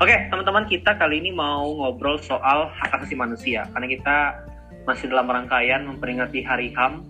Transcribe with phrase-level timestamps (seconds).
[0.00, 4.16] Oke, teman-teman kita kali ini mau ngobrol soal hak asasi manusia karena kita
[4.88, 7.04] masih dalam rangkaian memperingati Hari HAM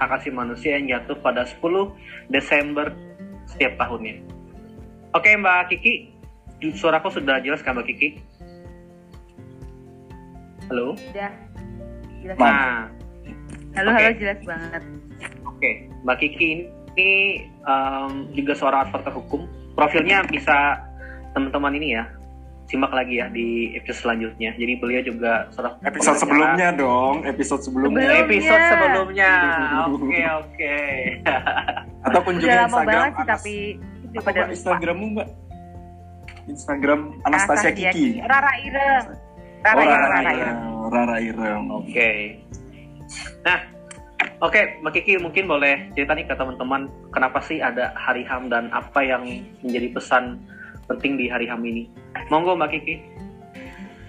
[0.00, 1.60] hak asasi manusia yang jatuh pada 10
[2.32, 2.96] Desember
[3.44, 4.24] setiap tahunnya.
[5.12, 6.08] Oke, Mbak Kiki,
[6.80, 8.24] suaraku sudah jelas kan Mbak Kiki?
[10.72, 10.96] Halo?
[10.96, 11.32] Sudah.
[12.24, 12.36] Jelas.
[12.40, 12.88] Nah,
[13.76, 14.00] halo, oke.
[14.00, 14.82] halo jelas banget.
[15.44, 15.70] Oke,
[16.08, 19.44] Mbak Kiki ini em, juga seorang advokat hukum.
[19.76, 20.87] Profilnya bisa
[21.38, 22.04] teman-teman ini ya
[22.66, 24.52] simak lagi ya di episode selanjutnya.
[24.52, 28.04] Jadi beliau juga seorang Episode sebelumnya dong, episode sebelumnya.
[28.04, 29.32] Sebelum- Episode Sebelumnya.
[29.32, 29.78] sebelumnya.
[29.88, 30.76] Oke oke.
[32.04, 33.54] Atau kunjungi Udah lama Instagram banget sih tapi
[34.02, 35.28] itu apa pada Instagrammu mbak?
[36.46, 38.20] Instagram Anastasia Kiki.
[38.20, 39.06] Rara Ireng.
[39.58, 40.36] Rara Oh, Ireng, Rara Rara Ireng.
[40.36, 40.58] Ireng.
[40.88, 41.62] Rara Ireng.
[41.72, 42.10] Oke.
[43.42, 43.58] Nah,
[44.40, 48.68] oke Mbak Kiki mungkin boleh cerita nih ke teman-teman kenapa sih ada Hari HAM dan
[48.70, 49.24] apa yang
[49.62, 50.40] menjadi pesan
[50.88, 51.86] penting di Hari HAM ini.
[52.32, 52.96] Monggo Mbak Kiki.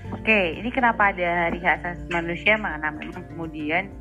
[0.09, 2.57] Oke, ini kenapa ada Hari Hak Asasi Manusia?
[2.57, 3.93] Karena memang kemudian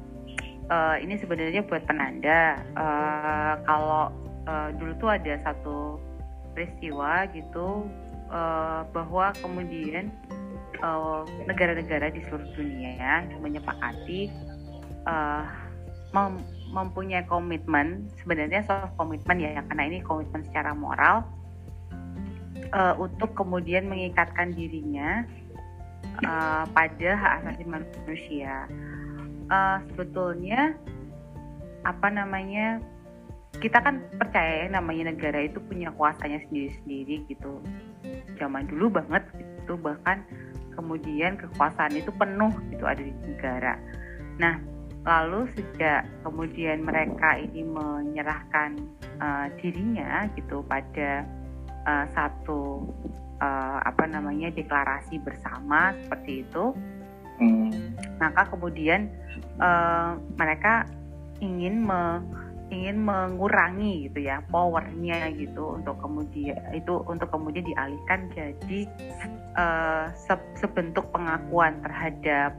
[0.71, 4.09] eh, ini sebenarnya buat penanda eh, kalau
[4.49, 6.01] eh, dulu tuh ada satu
[6.57, 7.85] peristiwa gitu
[8.33, 10.09] eh, bahwa kemudian
[11.51, 14.31] negara-negara di seluruh dunia menyepakati
[15.05, 15.45] eh,
[16.15, 21.25] mem- mempunyai komitmen sebenarnya soal komitmen ya karena ini komitmen secara moral
[22.73, 25.25] eh, untuk kemudian mengikatkan dirinya
[26.25, 28.67] uh, pada hak asasi manusia.
[29.49, 30.77] Uh, sebetulnya
[31.87, 32.83] apa namanya
[33.59, 37.63] kita kan percaya ya namanya negara itu punya kuasanya sendiri-sendiri gitu.
[38.37, 40.23] Zaman dulu banget gitu bahkan
[40.77, 43.81] kemudian kekuasaan itu penuh gitu ada di negara.
[44.37, 44.61] Nah
[45.09, 48.77] lalu sejak kemudian mereka ini menyerahkan
[49.19, 51.25] uh, dirinya gitu pada
[51.89, 52.85] uh, satu
[53.41, 56.77] uh, apa namanya deklarasi bersama seperti itu
[57.39, 57.95] Hmm.
[58.19, 59.07] maka kemudian
[59.63, 60.91] eh, mereka
[61.39, 62.23] ingin me-
[62.67, 68.91] ingin mengurangi gitu ya powernya gitu untuk kemudian itu untuk kemudian dialihkan jadi
[69.55, 72.59] eh, se- sebentuk pengakuan terhadap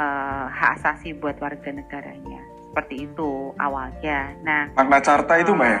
[0.00, 2.40] eh, hak asasi buat warga negaranya
[2.74, 4.34] seperti itu awalnya.
[4.42, 5.80] Nah, Magna Carta itu mbak ya?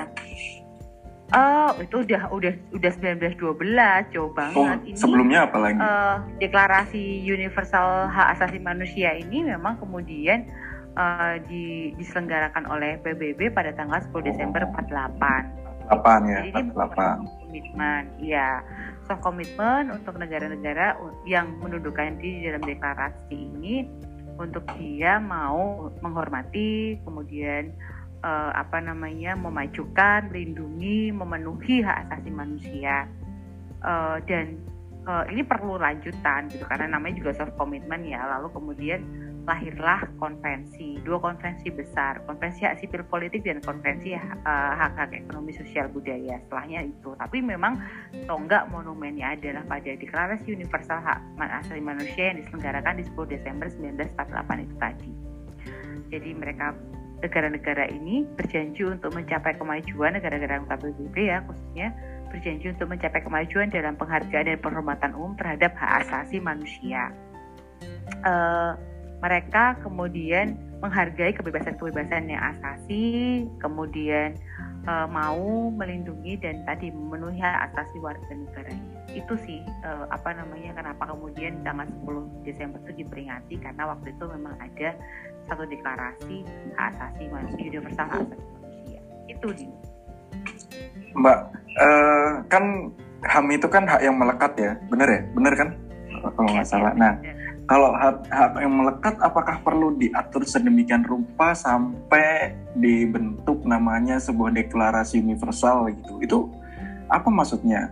[1.34, 4.94] Oh itu udah udah udah 1912 jauh banget Oh, ini.
[4.94, 5.78] sebelumnya apa lagi?
[5.78, 10.46] eh, deklarasi universal hak asasi manusia ini memang kemudian
[10.94, 15.50] eh, di- diselenggarakan oleh PBB pada tanggal 10 Desember 48.
[15.84, 17.44] 8 ya, Jadi ini 48.
[17.44, 18.48] komitmen, ya,
[19.04, 20.96] soft komitmen untuk negara-negara
[21.26, 23.84] yang menundukkan diri dalam deklarasi ini
[24.34, 27.68] untuk dia mau menghormati, kemudian
[28.24, 33.04] eh, apa namanya memajukan, melindungi, memenuhi hak asasi manusia
[33.84, 34.56] Eh, dan
[35.04, 38.24] eh, ini perlu lanjutan gitu karena namanya juga soft komitmen ya.
[38.24, 39.00] Lalu kemudian
[39.44, 46.40] lahirlah konvensi, dua konvensi besar, konvensi hak sipil politik dan konvensi hak-hak ekonomi sosial budaya.
[46.48, 47.76] Setelahnya itu, tapi memang
[48.24, 54.64] tonggak monumennya adalah pada Deklarasi Universal Hak Asasi Manusia yang diselenggarakan di 10 Desember 1948
[54.64, 55.10] itu tadi.
[56.08, 56.72] Jadi mereka
[57.24, 61.96] negara-negara ini berjanji untuk mencapai kemajuan negara-negara anggota PBB ya khususnya
[62.34, 67.14] berjanji untuk mencapai kemajuan dalam penghargaan dan penghormatan umum terhadap hak asasi manusia.
[68.26, 68.72] Eh,
[69.22, 74.34] mereka kemudian menghargai kebebasan-kebebasan yang asasi, kemudian
[74.84, 78.98] eh, mau melindungi dan tadi memenuhi hak asasi warga negaranya.
[79.14, 84.24] Itu sih eh, apa namanya kenapa kemudian tanggal 10 Desember itu diperingati karena waktu itu
[84.26, 84.98] memang ada
[85.48, 86.44] satu deklarasi
[86.76, 89.00] hak asasi manusia universal hak asasi manusia.
[89.28, 89.66] Itu di
[91.14, 91.38] Mbak,
[91.78, 92.90] eh, kan
[93.24, 95.20] HAM itu kan hak yang melekat ya, bener ya?
[95.32, 95.68] Bener kan?
[96.34, 96.92] Kalau nggak salah.
[96.92, 97.16] Nah,
[97.64, 105.24] kalau hak, hak yang melekat, apakah perlu diatur sedemikian rupa sampai dibentuk namanya sebuah deklarasi
[105.24, 106.12] universal gitu?
[106.20, 106.38] Itu
[107.08, 107.88] apa maksudnya?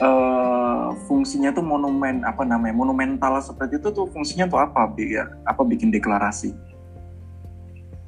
[0.00, 5.60] Eh, fungsinya tuh monumen apa namanya monumental seperti itu tuh fungsinya tuh apa biar apa
[5.68, 6.56] bikin deklarasi?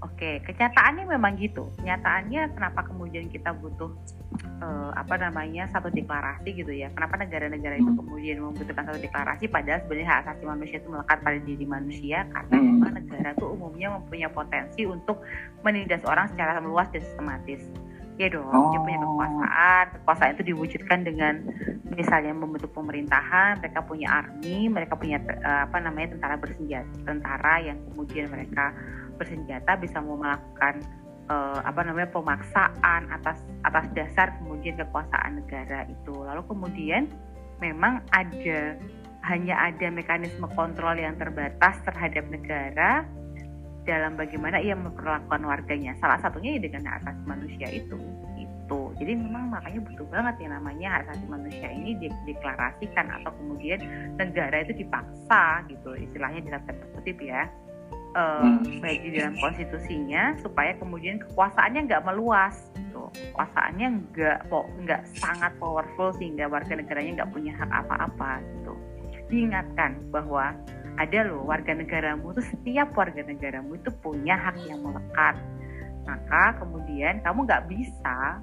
[0.04, 1.72] Oke, kenyataannya memang gitu.
[1.80, 3.88] Kenyataannya kenapa kemudian kita butuh
[4.60, 6.92] eh, apa namanya satu deklarasi gitu ya?
[6.92, 8.00] Kenapa negara-negara itu Hmm.
[8.04, 12.56] kemudian membutuhkan satu deklarasi padahal sebenarnya hak asasi manusia itu melekat pada diri manusia karena
[12.60, 12.66] Hmm.
[12.76, 15.24] memang negara itu umumnya mempunyai potensi untuk
[15.64, 17.64] menindas orang secara meluas dan sistematis.
[18.14, 19.10] Ya dong, dia punya Oh.
[19.10, 19.84] kekuasaan.
[19.98, 21.34] Kekuasaan itu diwujudkan dengan
[21.90, 27.74] misalnya membentuk pemerintahan, mereka punya army, mereka punya eh, apa namanya tentara bersenjata, tentara yang
[27.90, 28.70] kemudian mereka
[29.16, 30.82] bersenjata bisa melakukan
[31.30, 36.14] eh, apa namanya pemaksaan atas atas dasar kemudian kekuasaan negara itu.
[36.14, 37.08] Lalu kemudian
[37.62, 38.76] memang ada
[39.24, 43.08] hanya ada mekanisme kontrol yang terbatas terhadap negara
[43.84, 45.96] dalam bagaimana ia memperlakukan warganya.
[46.00, 47.96] Salah satunya ya dengan hak asasi manusia itu.
[48.36, 48.92] Itu.
[48.96, 53.80] Jadi memang makanya butuh banget yang namanya hak asasi manusia ini dideklarasikan atau kemudian
[54.16, 57.48] negara itu dipaksa gitu istilahnya dalam tanda kutip ya.
[58.14, 63.10] Uh, baik di dalam konstitusinya supaya kemudian kekuasaannya nggak meluas gitu.
[63.10, 68.72] Kekuasaannya nggak nggak sangat powerful sehingga warga negaranya nggak punya hak apa-apa gitu.
[69.26, 70.54] Diingatkan bahwa
[70.94, 75.34] ada loh warga negaramu itu setiap warga negaramu itu punya hak yang melekat
[76.04, 78.38] maka kemudian kamu nggak bisa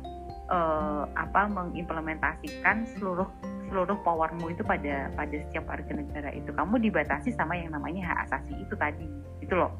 [0.49, 3.29] uh, apa mengimplementasikan seluruh
[3.69, 8.27] seluruh powermu itu pada pada setiap warga negara itu kamu dibatasi sama yang namanya hak
[8.27, 9.07] asasi itu tadi
[9.51, 9.75] itu loh.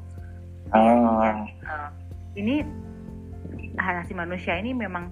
[0.76, 1.24] Oh.
[1.24, 1.88] uh,
[2.36, 2.60] ini
[3.80, 5.08] hak asasi manusia ini memang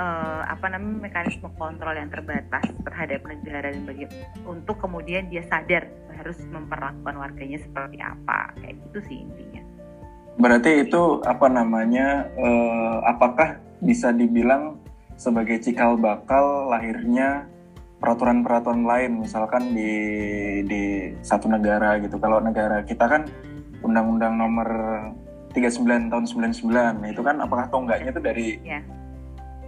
[0.00, 4.08] uh, apa namanya mekanisme kontrol yang terbatas terhadap negara dan bagi
[4.48, 5.84] untuk kemudian dia sadar
[6.16, 8.56] harus memperlakukan warganya seperti apa.
[8.56, 9.62] Kayak gitu sih intinya.
[10.40, 14.80] Berarti itu apa namanya uh, apakah bisa dibilang
[15.20, 17.44] sebagai cikal bakal lahirnya
[18.00, 19.20] peraturan-peraturan lain?
[19.20, 19.92] Misalkan di
[20.64, 22.16] di satu negara gitu.
[22.16, 23.28] Kalau negara kita kan
[23.88, 24.68] undang-undang nomor
[25.56, 28.84] 39 tahun 99 nah itu kan apakah tonggaknya itu dari yeah.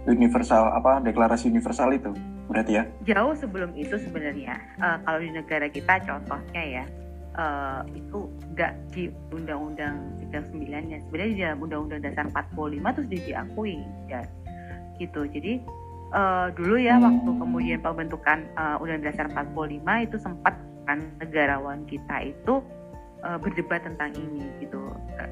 [0.05, 2.13] universal apa deklarasi universal itu
[2.51, 2.83] berarti ya?
[3.07, 6.85] Jauh sebelum itu sebenarnya uh, kalau di negara kita contohnya ya
[7.39, 13.21] uh, itu nggak di Undang-Undang 39 ya sebenarnya di dalam Undang-Undang Dasar 45 terus sudah
[13.23, 13.77] diakui
[14.11, 14.21] ya
[14.99, 15.53] gitu jadi
[16.11, 17.05] uh, dulu ya hmm.
[17.07, 22.59] waktu kemudian pembentukan uh, Undang-Undang Dasar 45 itu sempat kan negarawan kita itu
[23.25, 24.91] uh, berdebat tentang ini gitu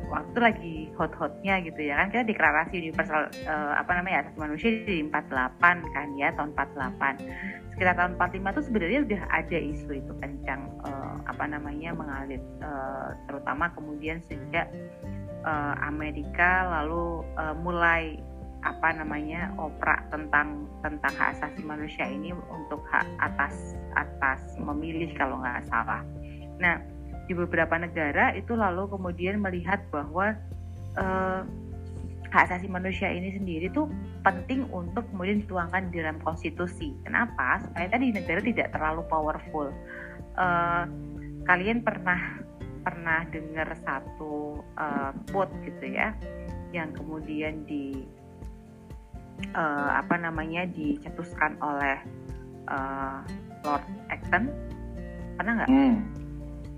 [0.10, 5.06] waktu lagi hot-hotnya gitu ya kan kita deklarasi universal uh, apa namanya asasi manusia di
[5.06, 10.62] 48 kan ya tahun 48 sekitar tahun 45 itu sebenarnya udah ada isu itu kencang
[10.84, 14.68] uh, apa namanya mengalir uh, terutama kemudian sejak
[15.46, 18.20] uh, Amerika lalu uh, mulai
[18.60, 25.40] apa namanya opera tentang tentang hak asasi manusia ini untuk hak atas atas memilih kalau
[25.40, 26.04] nggak salah.
[26.60, 26.99] Nah
[27.30, 30.34] di beberapa negara itu lalu kemudian melihat bahwa
[30.98, 31.46] uh,
[32.34, 33.86] hak asasi manusia ini sendiri tuh
[34.26, 36.98] penting untuk kemudian dituangkan di dalam konstitusi.
[37.06, 37.62] Kenapa?
[37.62, 39.70] Supaya tadi negara tidak terlalu powerful.
[40.34, 40.90] Uh,
[41.46, 42.42] kalian pernah
[42.81, 46.18] pernah dengar satu uh, quote gitu ya,
[46.74, 48.06] yang kemudian di
[49.54, 51.98] uh, apa namanya dicetuskan oleh
[52.70, 53.22] uh,
[53.66, 54.50] Lord Acton,
[55.38, 55.70] pernah nggak?
[55.70, 56.19] Hmm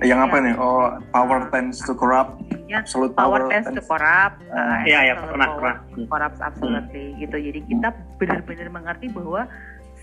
[0.02, 0.54] yang apa nih?
[0.58, 2.42] Oh, power tends to corrupt.
[2.66, 4.42] Ya, absolute power, power tends, tends to corrupt.
[4.50, 5.76] Uh, iya, ya, pernah, pernah.
[6.10, 7.18] Corrupt absolutely hmm.
[7.22, 7.38] gitu.
[7.38, 9.46] Jadi kita benar-benar mengerti bahwa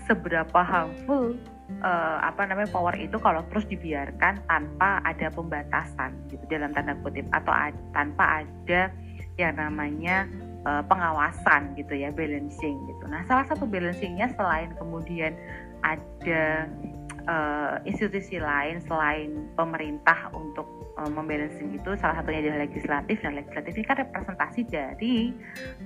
[0.09, 1.37] seberapa harmful
[1.85, 7.29] uh, apa namanya power itu kalau terus dibiarkan tanpa ada pembatasan gitu dalam tanda kutip
[7.29, 8.89] atau ad, tanpa ada
[9.37, 10.25] yang namanya
[10.65, 13.03] uh, pengawasan gitu ya balancing gitu.
[13.05, 15.37] Nah salah satu balancingnya selain kemudian
[15.85, 16.67] ada
[17.29, 20.65] uh, institusi lain selain pemerintah untuk
[20.97, 21.09] uh,
[21.61, 25.15] itu salah satunya adalah legislatif dan legislatif ini kan representasi dari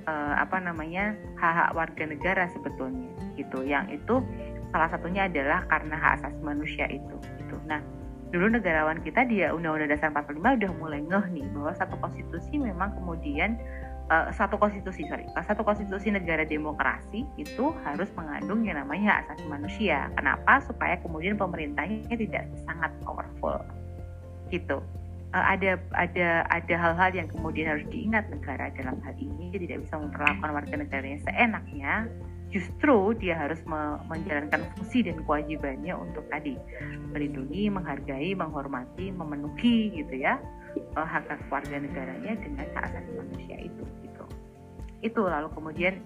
[0.07, 3.61] uh, apa namanya hak-hak warga negara sebetulnya gitu.
[3.67, 4.15] Yang itu
[4.71, 7.59] salah satunya adalah karena hak asasi manusia itu gitu.
[7.67, 7.83] Nah
[8.33, 12.89] dulu negarawan kita dia Undang-Undang Dasar 45 udah mulai ngeh nih bahwa satu konstitusi memang
[12.97, 13.61] kemudian
[14.11, 15.23] satu konstitusi sorry.
[15.47, 20.11] Satu konstitusi negara demokrasi itu harus mengandung yang namanya hak asasi manusia.
[20.19, 20.59] Kenapa?
[20.63, 23.63] Supaya kemudian pemerintahnya tidak sangat powerful.
[24.51, 24.83] Gitu.
[25.33, 29.49] Uh, ada ada ada hal-hal yang kemudian harus diingat negara dalam hal ini.
[29.55, 31.93] Tidak bisa memperlakukan warga negaranya seenaknya.
[32.53, 36.53] Justru dia harus me menjalankan fungsi dan kewajibannya untuk tadi
[37.09, 40.37] melindungi, menghargai, menghormati, memenuhi gitu ya
[40.93, 43.83] hak hak warga negaranya dengan hak asasi manusia itu
[45.03, 45.21] itu.
[45.21, 45.99] Lalu kemudian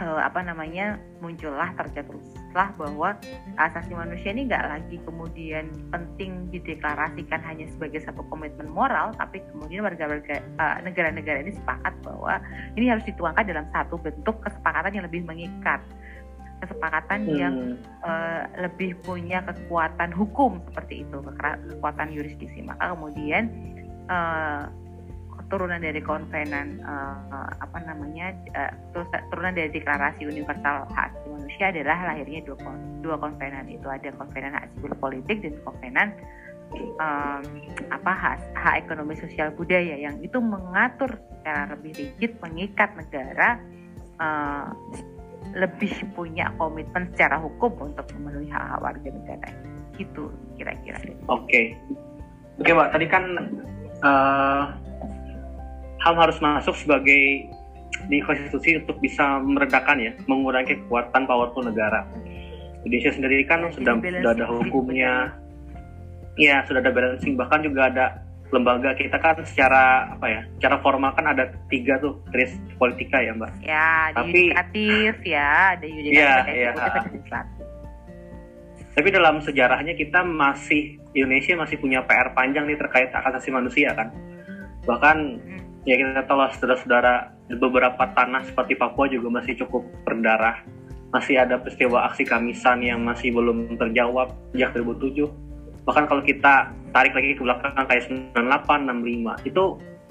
[0.00, 3.14] uh, apa namanya muncullah tercetuslah bahwa
[3.60, 9.86] asasi manusia ini nggak lagi kemudian penting dideklarasikan hanya sebagai satu komitmen moral tapi kemudian
[9.86, 12.40] warga-warga uh, negara-negara ini sepakat bahwa
[12.74, 15.80] ini harus dituangkan dalam satu bentuk kesepakatan yang lebih mengikat.
[16.62, 17.36] Kesepakatan hmm.
[17.36, 17.56] yang
[18.06, 23.52] uh, lebih punya kekuatan hukum seperti itu kekuatan yurisdiksi maka kemudian
[24.08, 24.72] uh,
[25.52, 28.72] turunan dari konvenan uh, apa namanya uh,
[29.30, 32.56] turunan dari deklarasi universal hak asasi manusia adalah lahirnya dua
[33.04, 33.68] dua konvenan.
[33.68, 36.08] Itu ada konvenan hak sipil politik dan konvenan
[36.98, 37.44] um,
[37.92, 43.60] apa hak, hak ekonomi sosial budaya yang itu mengatur secara lebih rigid mengikat negara
[44.18, 44.68] uh,
[45.54, 49.48] lebih punya komitmen secara hukum untuk memenuhi hak hak warga negara.
[49.94, 50.98] Gitu kira-kira.
[51.30, 51.46] Oke.
[51.46, 51.64] Okay.
[52.58, 53.24] oke okay, mbak tadi kan
[54.02, 54.64] uh,
[56.04, 57.48] HAM harus masuk sebagai
[58.04, 62.04] di konstitusi untuk bisa meredakan ya mengurangi kekuatan powerful negara.
[62.84, 65.32] Indonesia sendiri kan sudah sudah ada hukumnya.
[66.34, 67.38] ya sudah ada balancing.
[67.38, 68.06] Bahkan juga ada
[68.50, 73.32] lembaga kita kan secara apa ya secara formal kan ada tiga tuh kris politika ya
[73.32, 73.54] mbak.
[73.64, 77.64] Ya ada tapi yudikatif ya ada yudikatif ya, ada ya, legislatif
[78.94, 83.90] tapi dalam sejarahnya kita masih Indonesia masih punya PR panjang nih terkait hak asasi manusia
[83.90, 84.14] kan.
[84.86, 85.73] Bahkan hmm.
[85.84, 87.14] Ya kita tahu lah saudara-saudara
[87.60, 90.64] beberapa tanah seperti Papua juga masih cukup berdarah.
[91.14, 95.30] Masih ada peristiwa aksi kamisan yang masih belum terjawab sejak 2007
[95.84, 99.62] bahkan kalau kita tarik lagi ke belakang kayak 98 65 itu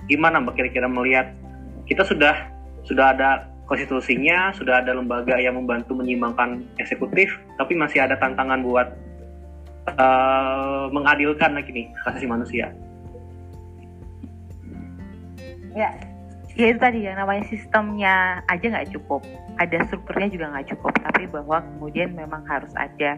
[0.05, 1.33] gimana mbak kira-kira melihat?
[1.83, 2.47] Kita sudah
[2.87, 8.87] sudah ada konstitusinya sudah ada lembaga yang membantu menyimbangkan eksekutif tapi masih ada tantangan buat
[9.95, 12.75] uh, mengadilkan lagi nih asasi manusia
[15.73, 15.89] ya
[16.53, 19.25] ya itu tadi yang namanya sistemnya aja nggak cukup.
[19.57, 23.17] Ada strukturnya juga nggak cukup tapi bahwa kemudian memang harus ada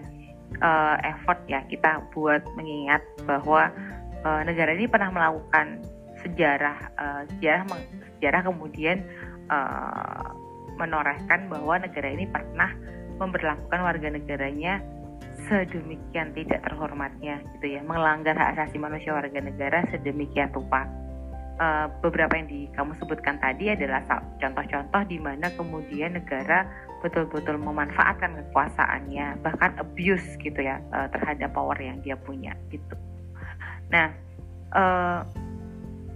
[0.64, 3.72] uh, effort ya kita buat mengingat bahwa
[4.24, 5.84] uh, negara ini pernah melakukan
[6.24, 7.68] sejarah uh, sejarah
[8.18, 9.04] sejarah kemudian
[9.52, 10.32] uh,
[10.76, 12.72] menorehkan bahwa negara ini pernah
[13.16, 14.84] memperlakukan warga negaranya
[15.48, 20.88] sedemikian tidak terhormatnya gitu ya melanggar hak asasi manusia warga negara sedemikian rupa
[21.60, 24.04] uh, beberapa yang di kamu sebutkan tadi adalah
[24.40, 26.68] contoh-contoh di mana kemudian negara
[27.04, 32.96] betul-betul memanfaatkan kekuasaannya bahkan abuse gitu ya uh, terhadap power yang dia punya gitu.
[33.94, 34.10] Nah
[34.74, 35.22] uh,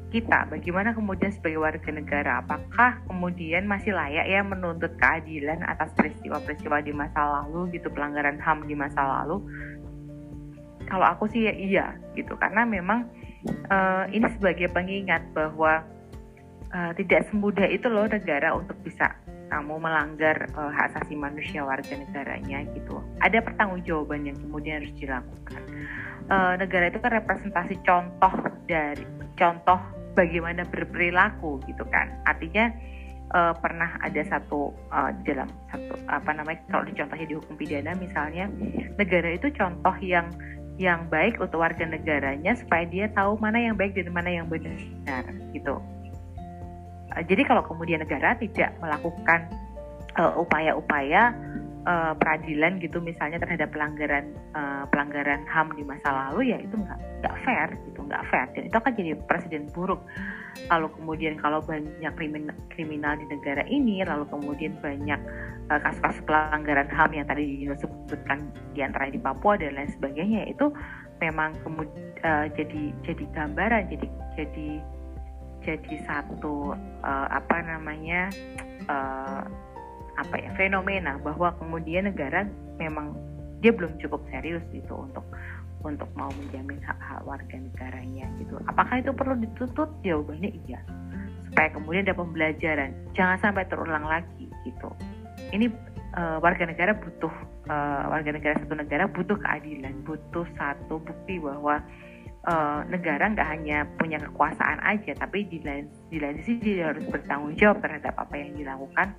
[0.09, 2.41] kita bagaimana kemudian sebagai warga negara?
[2.41, 8.65] Apakah kemudian masih layak ya menuntut keadilan atas peristiwa-peristiwa di masa lalu gitu pelanggaran HAM
[8.65, 9.45] di masa lalu?
[10.89, 11.85] Kalau aku sih ya iya
[12.17, 12.33] gitu.
[12.41, 13.05] Karena memang
[13.47, 15.83] uh, ini sebagai pengingat bahwa
[16.73, 19.15] uh, tidak semudah itu loh negara untuk bisa
[19.49, 23.01] kamu melanggar uh, hak asasi manusia warga negaranya gitu.
[23.25, 25.61] Ada pertanggungjawaban yang kemudian harus dilakukan.
[26.29, 28.33] Uh, negara itu kan representasi contoh
[28.69, 29.01] dari
[29.33, 29.81] contoh
[30.13, 32.13] bagaimana berperilaku gitu kan.
[32.29, 32.69] Artinya
[33.33, 38.45] uh, pernah ada satu uh, dalam satu apa namanya kalau dicontohnya di hukum pidana misalnya
[38.97, 40.29] negara itu contoh yang
[40.79, 45.27] yang baik untuk warga negaranya supaya dia tahu mana yang baik dan mana yang benar
[45.51, 45.75] gitu.
[47.11, 49.51] Uh, jadi kalau kemudian negara tidak melakukan
[50.15, 51.35] uh, upaya-upaya
[51.89, 56.99] uh, peradilan gitu misalnya terhadap pelanggaran uh, pelanggaran HAM di masa lalu ya itu nggak
[57.25, 58.45] nggak fair gitu nggak fair.
[58.53, 60.01] Dan itu akan jadi presiden buruk.
[60.69, 65.19] Lalu kemudian kalau banyak kriminal, kriminal di negara ini lalu kemudian banyak
[65.73, 70.69] uh, kasus-kasus pelanggaran HAM yang tadi disebutkan di antara di Papua dan lain sebagainya itu
[71.19, 74.69] memang kemudian uh, jadi jadi gambaran jadi jadi
[75.59, 76.71] jadi satu
[77.03, 78.31] uh, apa namanya
[80.19, 82.43] apa ya fenomena bahwa kemudian negara
[82.75, 83.15] memang
[83.63, 85.23] dia belum cukup serius gitu untuk
[85.79, 88.59] untuk mau menjamin hak-hak warga negaranya gitu.
[88.67, 89.87] Apakah itu perlu dituntut?
[90.03, 90.79] Jawabannya iya.
[91.47, 94.91] Supaya kemudian ada pembelajaran, jangan sampai terulang lagi gitu.
[95.55, 95.71] Ini
[96.19, 97.31] uh, warga negara butuh
[97.71, 101.79] uh, warga negara satu negara butuh keadilan, butuh satu bukti bahwa
[102.43, 107.07] uh, negara nggak hanya punya kekuasaan aja, tapi di lain di lain sisi dia harus
[107.07, 109.15] bertanggung jawab terhadap apa yang dilakukan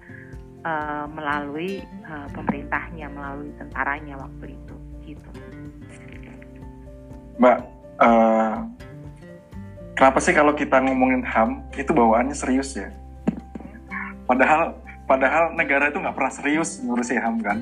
[0.64, 4.74] uh, melalui uh, pemerintahnya, melalui tentaranya waktu itu,
[5.04, 5.30] gitu.
[7.40, 7.58] Mbak,
[8.04, 8.68] uh,
[9.96, 12.92] kenapa sih kalau kita ngomongin HAM itu bawaannya serius ya?
[14.28, 14.76] Padahal
[15.10, 17.58] padahal negara itu nggak pernah serius ngurusi HAM kan?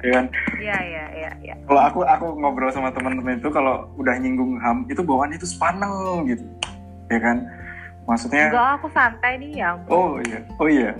[0.00, 0.26] Iya kan?
[0.56, 1.30] Iya iya iya.
[1.42, 1.54] Ya.
[1.66, 6.24] Kalau aku aku ngobrol sama teman-teman itu kalau udah nyinggung HAM itu bawaannya itu sepaneng
[6.30, 6.44] gitu,
[7.10, 7.44] ya kan?
[8.04, 8.52] Maksudnya?
[8.52, 9.70] Enggak, aku santai nih ya.
[9.88, 10.92] Oh iya, oh iya.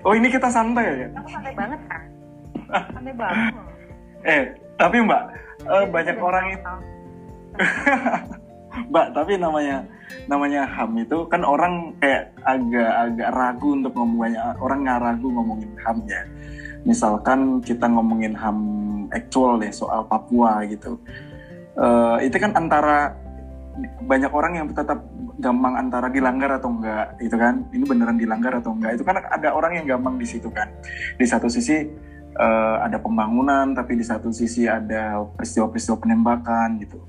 [0.00, 1.08] Oh ini kita santai ya?
[1.20, 2.02] Aku santai banget kan.
[2.88, 3.52] santai banget.
[4.32, 4.42] eh,
[4.80, 5.22] tapi Mbak,
[5.68, 6.74] uh, banyak orang itu.
[8.90, 9.84] Mbak, tapi namanya
[10.26, 15.98] namanya HAM itu kan orang kayak agak-agak ragu untuk ngomongnya orang nggak ragu ngomongin HAM
[16.08, 16.22] ya.
[16.88, 18.58] Misalkan kita ngomongin HAM
[19.12, 20.96] actual deh soal Papua gitu.
[21.76, 23.14] Uh, itu kan antara
[24.04, 25.04] banyak orang yang tetap
[25.40, 27.64] gampang antara dilanggar atau enggak gitu kan?
[27.72, 29.00] Ini beneran dilanggar atau enggak?
[29.00, 30.68] Itu kan ada orang yang gampang di situ kan.
[31.16, 31.88] Di satu sisi
[32.36, 37.00] uh, ada pembangunan tapi di satu sisi ada peristiwa-peristiwa penembakan gitu.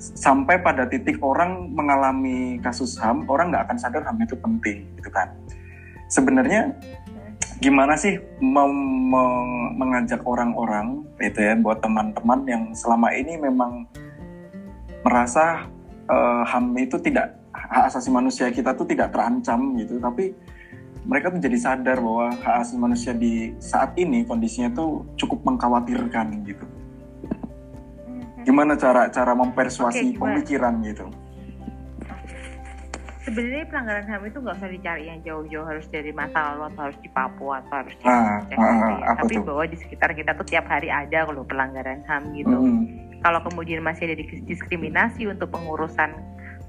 [0.00, 5.10] Sampai pada titik orang mengalami kasus HAM orang nggak akan sadar HAM itu penting gitu
[5.12, 5.32] kan?
[6.10, 6.74] Sebenarnya
[7.60, 13.84] gimana sih meng- mengajak orang-orang itu ya buat teman-teman yang selama ini memang
[15.04, 15.68] merasa
[16.10, 20.34] eh, HAM itu tidak hak asasi manusia kita tuh tidak terancam gitu tapi
[21.06, 26.44] mereka tuh jadi sadar bahwa hak asasi manusia di saat ini kondisinya tuh cukup mengkhawatirkan
[26.44, 26.66] gitu
[28.42, 30.40] gimana cara cara mempersuasi gimana?
[30.40, 31.06] pemikiran gitu
[33.20, 36.98] sebenarnya pelanggaran HAM itu nggak usah dicari yang jauh-jauh harus dari masa lalu atau harus
[37.04, 39.06] di Papua atau harus di Ah, Aceh ah, gitu ah, ya.
[39.06, 39.44] apa tapi tuh?
[39.44, 42.82] bahwa di sekitar kita tuh tiap hari ada kalau pelanggaran HAM gitu Mm,
[43.20, 46.12] kalau kemudian masih ada dis- diskriminasi untuk pengurusan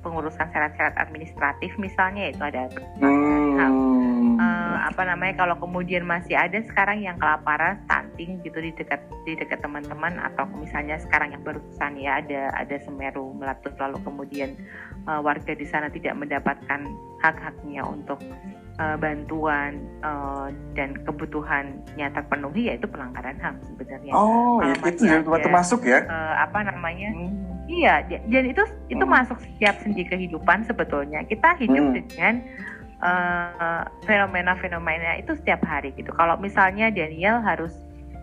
[0.02, 2.66] pengurusan syarat-syarat administratif misalnya itu ada
[2.98, 4.02] pelanggaran HAM mm,
[4.42, 9.38] Eh, apa namanya kalau kemudian masih ada sekarang yang kelaparan stunting gitu di dekat di
[9.38, 14.58] dekat teman-teman atau misalnya sekarang yang barusan ya ada ada Semeru meletus lalu kemudian
[15.06, 16.90] eh, warga di sana tidak mendapatkan
[17.22, 18.18] hak-haknya untuk
[18.82, 19.72] eh, bantuan
[20.02, 26.00] eh, dan kebutuhannya terpenuhi yaitu pelanggaran HAM sebenarnya oh Kalau itu juga ada- termasuk ya
[26.02, 27.38] Eh, apa namanya Hmm.
[27.72, 28.60] Iya, dan itu
[28.90, 29.16] itu Hmm.
[29.16, 31.24] masuk setiap sendi kehidupan sebetulnya.
[31.24, 31.96] Kita hidup Hmm.
[31.96, 32.34] dengan
[33.02, 36.12] eh, fenomena-fenomena itu setiap hari gitu.
[36.12, 37.74] Kalau misalnya Daniel harus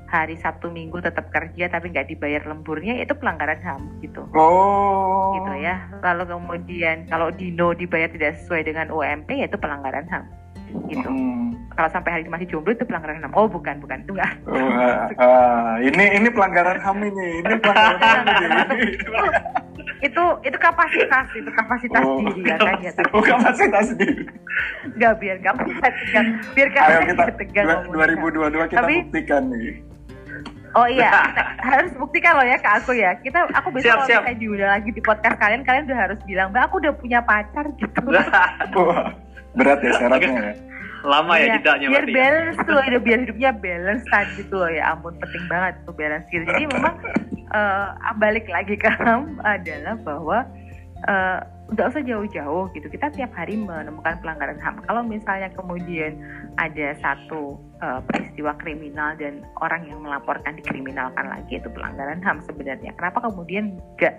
[0.06, 4.22] hari Sabtu Minggu tetap kerja tapi nggak dibayar lemburnya itu pelanggaran HAM gitu.
[4.32, 5.34] Oh.
[5.34, 5.82] Gitu ya.
[5.98, 10.24] Lalu kemudian kalau Dino dibayar tidak sesuai dengan UMP ya itu pelanggaran HAM.
[10.86, 11.08] Gitu.
[11.08, 11.56] Mm.
[11.72, 13.32] Kalau sampai hari ini masih jomblo itu pelanggaran HAM.
[13.32, 14.02] Oh, bukan, bukan.
[14.02, 14.32] Itu enggak.
[14.44, 17.28] Oh, ah, ah, ini ini pelanggaran HAM ini.
[17.40, 18.92] Ini pelanggaran HAM ini.
[19.98, 22.90] itu itu kapasitas itu kapasitas Oh, diri ya kan ya.
[23.10, 24.26] Oh, kapasitas diri.
[24.90, 26.26] Enggak biar kamu bisa tegang.
[26.52, 28.42] Biar kamu Ayo kita tegang dua- ngomongnya.
[28.66, 29.70] 2022 kita Tapi- buktikan nih.
[30.76, 33.16] Oh iya, kita harus buktikan loh ya ke aku ya.
[33.18, 34.20] Kita aku besok Siap, kalau siap.
[34.20, 37.64] misalnya diundang lagi di podcast kalian, kalian udah harus bilang, "Mbak, aku udah punya pacar"
[37.72, 38.02] gitu.
[39.56, 40.54] Berat ya syaratnya ya.
[41.06, 42.10] Lama ya jedanya biar berarti.
[42.10, 42.18] ya?
[42.18, 44.82] balance tuh, ya, biar hidupnya balance tadi gitu loh ya.
[44.92, 46.44] Ampun penting banget tuh balance gitu.
[46.44, 46.94] Jadi memang
[47.54, 47.86] eh,
[48.18, 50.38] balik lagi ke HAM adalah bahwa
[51.06, 51.38] eh,
[51.70, 52.86] nggak usah jauh-jauh gitu.
[52.90, 54.82] Kita tiap hari menemukan pelanggaran HAM.
[54.90, 56.18] Kalau misalnya kemudian
[56.58, 62.94] ada satu eh, peristiwa kriminal dan orang yang melaporkan dikriminalkan lagi itu pelanggaran HAM sebenarnya.
[62.98, 64.14] Kenapa kemudian nggak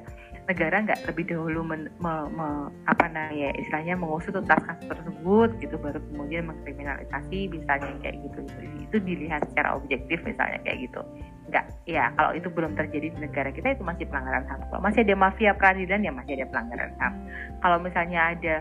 [0.50, 5.78] negara nggak lebih dahulu men- me- me- apa namanya istilahnya mengusut tuntas kasus tersebut gitu
[5.78, 8.60] baru kemudian mengkriminalisasi misalnya kayak gitu gitu.
[8.90, 11.06] itu dilihat secara objektif misalnya kayak gitu
[11.54, 15.06] nggak ya kalau itu belum terjadi di negara kita itu masih pelanggaran ham kalau masih
[15.06, 17.14] ada mafia peradilan ya masih ada pelanggaran ham
[17.62, 18.56] kalau misalnya ada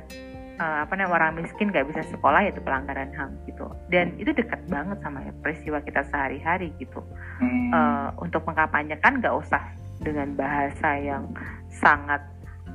[0.59, 3.67] eh, apa namanya orang miskin nggak bisa sekolah ya itu pelanggaran ham gitu.
[3.89, 7.01] Dan itu dekat banget sama peristiwa kita sehari-hari gitu.
[7.39, 7.71] Hmm.
[7.73, 9.63] eh, untuk mengkampanyekan nggak usah
[10.03, 11.31] dengan bahasa yang
[11.71, 12.23] sangat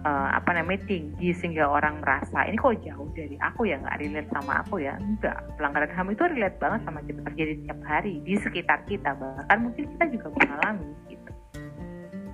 [0.04, 4.30] eh, apa namanya tinggi sehingga orang merasa ini kok jauh dari aku ya nggak relate
[4.32, 4.96] sama aku ya?
[5.00, 9.12] Enggak pelanggaran ham itu relate banget sama kita terjadi setiap hari di sekitar kita.
[9.15, 11.12] Bahkan mungkin kita juga mengalami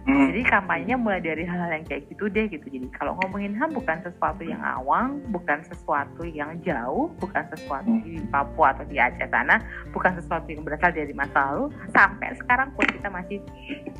[0.09, 0.27] Hmm.
[0.33, 2.65] jadi kampanyenya mulai dari hal-hal yang kayak gitu deh gitu.
[2.65, 8.03] Jadi kalau ngomongin ham bukan sesuatu yang awang bukan sesuatu yang jauh bukan sesuatu Hmm.
[8.03, 9.61] di Papua atau di Aceh sana
[9.93, 11.65] bukan sesuatu yang berasal dari masa lalu.
[11.93, 13.37] Sampai sekarang pun kita masih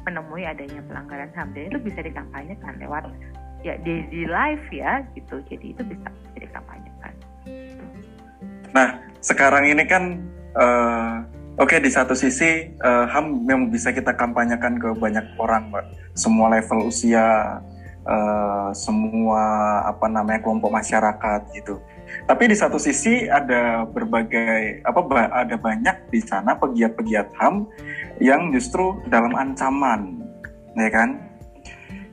[0.03, 1.53] menemui adanya pelanggaran ham.
[1.53, 3.09] Dan itu bisa dikampanyekan lewat
[3.61, 5.41] ya daily life ya gitu.
[5.47, 6.89] Jadi itu bisa bisa dikampanyekan
[9.19, 10.03] Sekarang ini kan
[10.55, 11.15] eh,
[11.59, 15.85] oke di satu sisi eh, HAM memang bisa kita kampanyekan ke banyak orang, Mbak.
[16.17, 17.59] Semua level usia
[18.07, 19.43] eh, semua
[19.85, 21.77] apa namanya kelompok masyarakat gitu.
[22.25, 27.69] Tapi di satu sisi ada berbagai apa ada banyak di sana pegiat-pegiat HAM
[28.17, 30.25] yang justru dalam ancaman,
[30.73, 31.28] ya kan?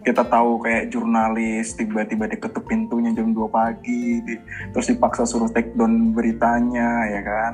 [0.07, 4.38] Kita tahu kayak jurnalis tiba-tiba diketuk pintunya jam 2 pagi, di-
[4.71, 7.53] terus dipaksa suruh take down beritanya, ya kan?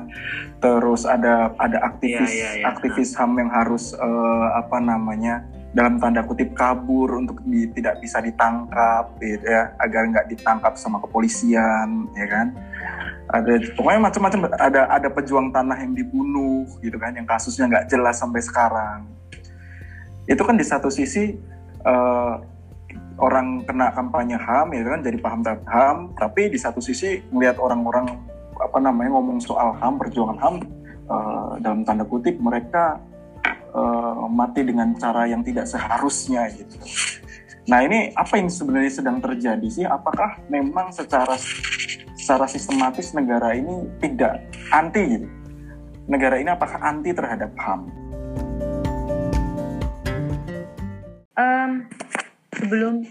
[0.61, 2.65] Terus ada ada aktivis Iya, iya, iya.
[2.69, 5.41] aktivis HAM yang harus eh, apa namanya
[5.73, 11.01] dalam tanda kutip kabur untuk di- tidak bisa ditangkap gitu ya agar nggak ditangkap sama
[11.01, 12.53] kepolisian ya kan
[13.33, 18.21] ada pokoknya macam-macam ada ada pejuang tanah yang dibunuh gitu kan yang kasusnya nggak jelas
[18.21, 19.09] sampai sekarang
[20.29, 21.41] itu kan di satu sisi
[21.83, 22.35] eh,
[23.21, 27.61] orang kena kampanye HAM ya kan jadi paham terhadap HAM tapi di satu sisi melihat
[27.61, 28.09] orang-orang
[28.57, 30.55] apa namanya ngomong soal HAM perjuangan HAM
[31.07, 32.97] eh, dalam tanda kutip mereka
[33.73, 36.77] eh, mati dengan cara yang tidak seharusnya gitu.
[37.63, 39.85] Nah ini apa yang sebenarnya sedang terjadi sih?
[39.87, 41.39] Apakah memang secara
[42.19, 44.43] secara sistematis negara ini tidak
[44.73, 45.27] anti gitu?
[46.11, 48.02] Negara ini apakah anti terhadap HAM?
[52.73, 53.05] Sebelum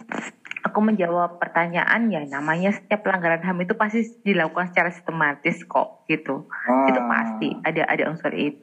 [0.66, 6.51] aku menjawab pertanyaan ya namanya setiap pelanggaran HAM itu pasti dilakukan secara sistematis kok gitu.
[6.51, 6.90] Ah.
[6.90, 8.59] Itu pasti ada ada unsur itu.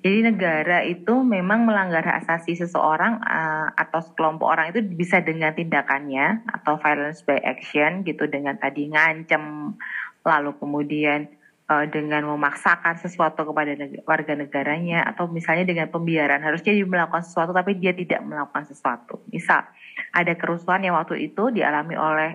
[0.00, 5.52] Jadi negara itu memang melanggar hak asasi seseorang uh, atau sekelompok orang itu bisa dengan
[5.52, 9.76] tindakannya atau violence by action gitu dengan tadi ngancem
[10.24, 11.28] lalu kemudian
[11.70, 16.40] uh, dengan memaksakan sesuatu kepada neg warga negaranya atau misalnya dengan pembiaran.
[16.40, 19.20] Harusnya dia melakukan sesuatu tapi dia tidak melakukan sesuatu.
[19.32, 19.64] Misal
[20.12, 22.30] ada kerusuhan yang waktu itu dialami oleh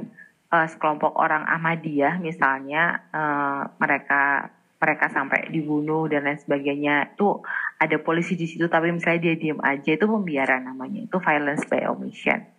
[0.53, 7.13] uh, sekelompok orang Ahmadiyah misalnya uh, mereka mereka sampai dibunuh dan lain sebagainya.
[7.13, 7.43] Itu
[7.79, 11.05] ada polisi di situ tapi misalnya dia diam aja itu pembiaran namanya.
[11.05, 12.58] Itu violence by omission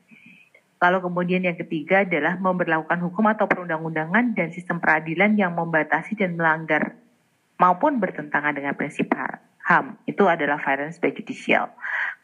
[0.81, 6.35] lalu kemudian yang ketiga adalah memperlakukan hukum atau perundang-undangan dan sistem peradilan yang membatasi dan
[6.40, 6.97] melanggar
[7.61, 9.12] maupun bertentangan dengan prinsip
[9.69, 11.69] HAM itu adalah violence by judicial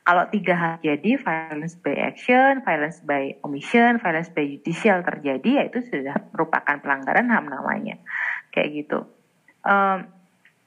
[0.07, 5.63] kalau tiga hal jadi violence by action, violence by omission, violence by judicial terjadi, ya
[5.67, 7.99] itu sudah merupakan pelanggaran HAM namanya.
[8.55, 8.99] Kayak gitu.
[9.67, 10.07] Um,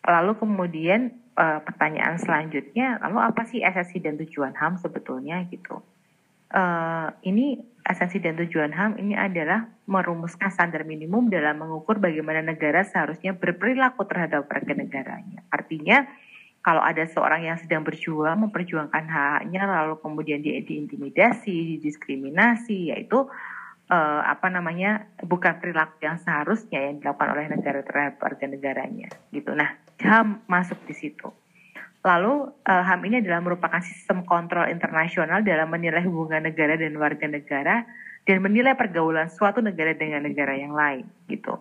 [0.04, 5.80] lalu kemudian uh, pertanyaan selanjutnya, lalu apa sih esensi dan tujuan HAM sebetulnya gitu?
[6.50, 12.86] Uh, ini esensi dan tujuan HAM ini adalah merumuskan standar minimum dalam mengukur bagaimana negara
[12.86, 15.42] seharusnya berperilaku terhadap warga negaranya.
[15.50, 16.06] Artinya
[16.62, 23.26] kalau ada seorang yang sedang berjuang memperjuangkan haknya lalu kemudian dia diintimidasi, didiskriminasi, yaitu
[23.90, 29.56] uh, apa namanya bukan perilaku yang seharusnya yang dilakukan oleh negara terhadap warga negaranya gitu.
[29.58, 31.34] Nah, HAM masuk di situ.
[32.00, 37.28] Lalu uh, HAM ini adalah merupakan sistem kontrol internasional dalam menilai hubungan negara dan warga
[37.28, 37.84] negara
[38.24, 41.60] dan menilai pergaulan suatu negara dengan negara yang lain gitu.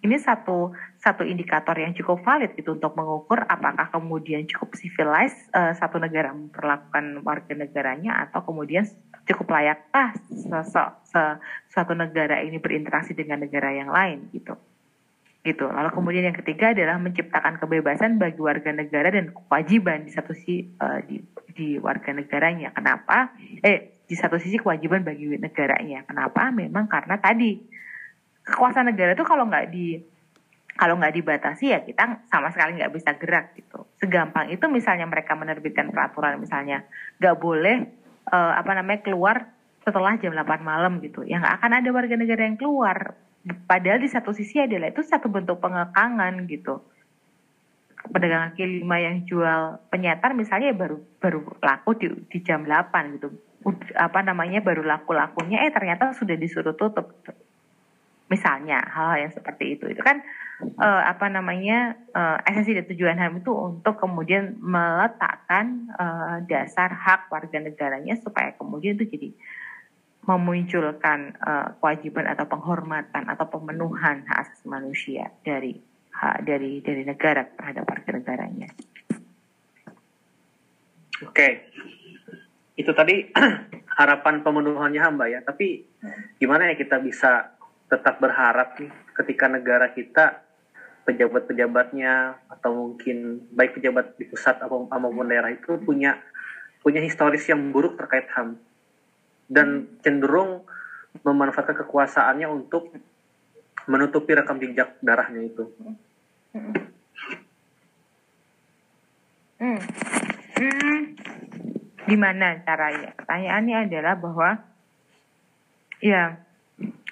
[0.00, 5.72] Ini satu satu indikator yang cukup valid itu untuk mengukur apakah kemudian cukup civilized uh,
[5.76, 8.84] satu negara memperlakukan warga negaranya atau kemudian
[9.28, 10.16] cukup layakkah
[11.68, 14.56] suatu negara ini berinteraksi dengan negara yang lain gitu
[15.40, 20.36] gitu lalu kemudian yang ketiga adalah menciptakan kebebasan bagi warga negara dan kewajiban di satu
[20.36, 21.24] sisi uh, di,
[21.56, 23.32] di warga negaranya kenapa
[23.64, 27.56] eh di satu sisi kewajiban bagi negaranya kenapa memang karena tadi
[28.44, 29.96] kekuasaan negara itu kalau nggak di
[30.80, 33.84] kalau nggak dibatasi ya kita sama sekali nggak bisa gerak gitu.
[34.00, 36.88] Segampang itu misalnya mereka menerbitkan peraturan misalnya
[37.20, 37.84] nggak boleh
[38.32, 39.52] uh, apa namanya keluar
[39.84, 41.20] setelah jam 8 malam gitu.
[41.20, 43.12] Yang akan ada warga negara yang keluar.
[43.40, 46.84] Padahal di satu sisi adalah itu satu bentuk pengekangan gitu.
[48.00, 53.28] Pedagang kaki lima yang jual penyetar misalnya baru baru laku di, di jam 8 gitu.
[53.96, 57.16] Apa namanya baru laku lakunya eh ternyata sudah disuruh tutup.
[58.28, 60.20] Misalnya hal-hal yang seperti itu itu kan
[60.80, 67.32] uh, apa namanya uh, esensi dan tujuan HAM itu untuk kemudian meletakkan uh, dasar hak
[67.32, 69.28] warga negaranya supaya kemudian itu jadi
[70.30, 75.74] memunculkan uh, kewajiban atau penghormatan atau pemenuhan hak asasi manusia dari
[76.14, 78.68] hak dari dari negara terhadap warga negaranya.
[81.26, 81.48] Oke,
[82.78, 83.28] itu tadi
[84.00, 85.42] harapan pemenuhannya hamba ya.
[85.42, 85.82] Tapi
[86.38, 87.58] gimana ya kita bisa
[87.90, 90.46] tetap berharap nih ketika negara kita
[91.04, 96.22] pejabat-pejabatnya atau mungkin baik pejabat di pusat atau maupun daerah itu punya
[96.80, 98.56] punya historis yang buruk terkait HAM
[99.50, 100.62] dan cenderung
[101.26, 102.94] memanfaatkan kekuasaannya untuk
[103.90, 105.66] menutupi rekam jejak darahnya itu.
[106.54, 106.78] Hmm.
[109.58, 109.80] Hmm.
[112.06, 113.10] Gimana caranya?
[113.18, 114.50] Pertanyaannya adalah bahwa
[115.98, 116.38] ya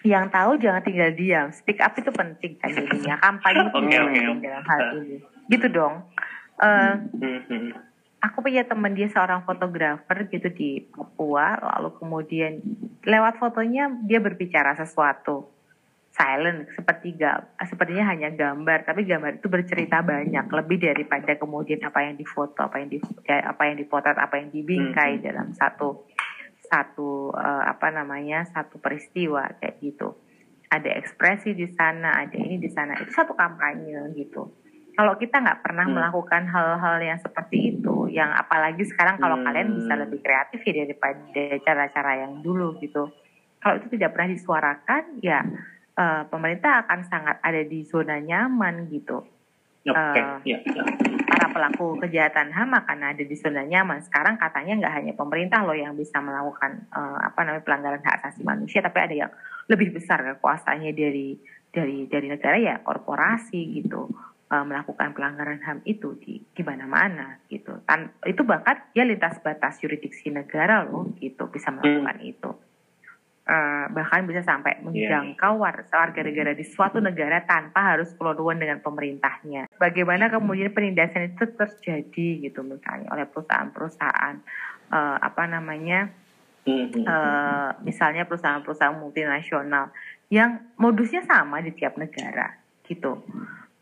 [0.07, 1.51] yang tahu jangan tinggal diam.
[1.51, 3.19] Speak up itu penting kan jadinya.
[3.19, 4.23] Kampanye itu okay, okay.
[4.47, 5.17] dalam hal ini.
[5.51, 6.07] Gitu dong.
[6.59, 6.95] Uh,
[8.19, 11.59] aku punya teman dia seorang fotografer gitu di Papua.
[11.59, 12.53] Lalu kemudian
[13.07, 15.55] lewat fotonya dia berbicara sesuatu.
[16.09, 17.15] Silent seperti
[17.63, 22.83] sepertinya hanya gambar, tapi gambar itu bercerita banyak, lebih daripada kemudian apa yang difoto, apa
[22.83, 25.23] yang di, apa yang dipotret, apa yang dibingkai hmm.
[25.23, 26.11] dalam satu
[26.69, 30.21] satu uh, apa namanya satu peristiwa kayak gitu
[30.69, 34.53] ada ekspresi di sana ada ini di sana itu satu kampanye gitu
[34.99, 35.95] kalau kita nggak pernah hmm.
[35.95, 39.47] melakukan hal-hal yang seperti itu yang apalagi sekarang kalau hmm.
[39.47, 43.07] kalian bisa lebih kreatif ya daripada cara-cara yang dulu gitu
[43.63, 45.47] kalau itu tidak pernah disuarakan ya
[45.95, 49.23] uh, pemerintah akan sangat ada di zona nyaman gitu
[49.87, 50.19] okay.
[50.19, 50.87] uh, yeah, yeah.
[51.31, 54.03] para pelaku kejahatan HAM akan ada di zona nyaman.
[54.03, 58.43] Sekarang katanya nggak hanya pemerintah loh yang bisa melakukan uh, apa namanya pelanggaran hak asasi
[58.43, 59.33] manusia, tapi ada yang
[59.69, 61.37] lebih besar kekuasaannya dari
[61.69, 64.09] dari dari negara ya korporasi gitu
[64.49, 67.81] uh, melakukan pelanggaran HAM itu di di mana-mana gitu.
[67.85, 72.33] Tan itu bahkan dia lintas batas yuridiksi negara loh gitu bisa melakukan hmm.
[72.33, 72.51] itu.
[73.49, 79.73] uh, bahkan bisa sampai menjangkau warga negara di suatu negara tanpa harus keluar dengan pemerintahnya.
[79.81, 84.37] Bagaimana kemudian penindasan itu terjadi gitu misalnya oleh perusahaan-perusahaan
[84.93, 86.13] uh, apa namanya
[86.69, 89.89] uh, misalnya perusahaan-perusahaan multinasional
[90.29, 92.53] yang modusnya sama di tiap negara
[92.85, 93.25] gitu.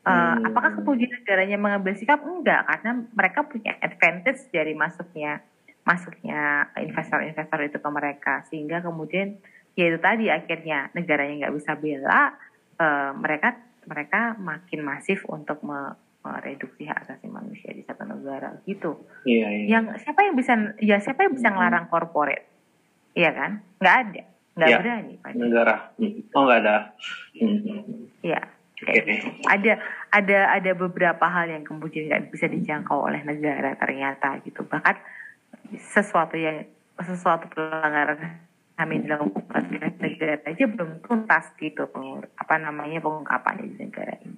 [0.07, 0.55] Uh, hmm.
[0.55, 2.23] Apakah kemudian negaranya mengambil sikap?
[2.23, 5.42] Enggak, karena mereka punya advantage dari masuknya
[5.87, 9.38] masuknya investor-investor itu ke mereka sehingga kemudian
[9.79, 12.35] ya itu tadi akhirnya negaranya nggak bisa bela
[12.83, 13.55] uh, mereka
[13.87, 15.95] mereka makin masif untuk me,
[16.27, 18.99] mereduksi hak asasi manusia di satu negara gitu.
[19.23, 19.79] Iya, iya.
[19.79, 22.42] Yang siapa yang bisa ya siapa yang bisa ngelarang korporat?
[23.14, 23.62] Iya kan?
[23.79, 24.23] Nggak ada,
[24.59, 25.14] nggak ya, berani.
[25.23, 25.38] Pada.
[25.38, 25.75] Negara,
[26.35, 26.77] oh nggak ada.
[28.27, 28.42] Iya.
[28.77, 29.09] Okay.
[29.09, 29.29] Gitu.
[29.49, 29.81] Ada
[30.12, 34.69] ada ada beberapa hal yang kemudian nggak bisa dijangkau oleh negara ternyata gitu.
[34.69, 34.97] Bahkan
[35.81, 36.69] sesuatu yang
[37.01, 38.45] sesuatu pelanggaran
[38.77, 41.89] kami dilakukan di negara aja belum tuntas gitu
[42.37, 44.37] apa namanya pengungkapannya di negara ini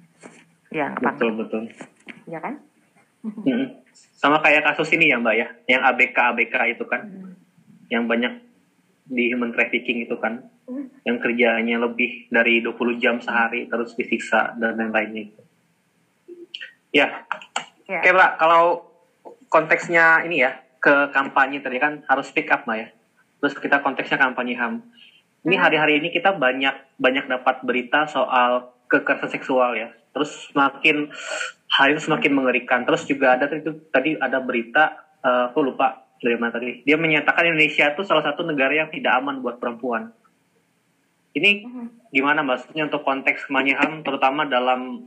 [0.70, 1.38] yang betul apa?
[1.42, 1.62] betul
[2.30, 2.54] ya kan
[3.26, 3.82] hmm.
[4.14, 7.34] sama kayak kasus ini ya mbak ya yang ABK ABK itu kan hmm.
[7.90, 8.47] yang banyak
[9.08, 11.02] di human trafficking itu kan hmm.
[11.08, 15.42] yang kerjanya lebih dari 20 jam sehari terus disiksa dan lain-lainnya itu
[16.92, 17.24] ya,
[17.88, 18.00] ya.
[18.04, 18.88] oke mbak kalau
[19.48, 22.88] konteksnya ini ya ke kampanye tadi kan harus speak up mbak ya.
[23.38, 24.82] Terus kita konteksnya kampanye HAM.
[25.46, 25.62] Ini hmm.
[25.62, 29.90] hari-hari ini kita banyak banyak dapat berita soal kekerasan seksual ya.
[30.14, 31.10] Terus semakin
[31.70, 32.82] hari itu semakin mengerikan.
[32.82, 36.82] Terus juga ada itu tadi ada berita uh, aku lupa dari mana tadi.
[36.82, 40.10] Dia menyatakan Indonesia itu salah satu negara yang tidak aman buat perempuan.
[41.34, 42.10] Ini hmm.
[42.10, 45.06] gimana maksudnya untuk konteks HAM terutama dalam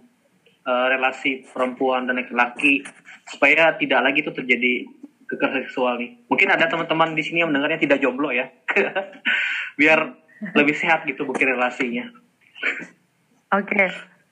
[0.64, 2.86] uh, relasi perempuan dan laki-laki
[3.28, 4.88] supaya tidak lagi itu terjadi
[5.28, 6.16] kekerasan seksual nih.
[6.28, 8.48] Mungkin ada teman-teman di sini yang mendengarnya tidak jomblo ya.
[9.80, 10.16] Biar
[10.56, 12.08] lebih sehat gitu mungkin relasinya.
[13.52, 13.68] Oke.
[13.76, 13.88] Okay.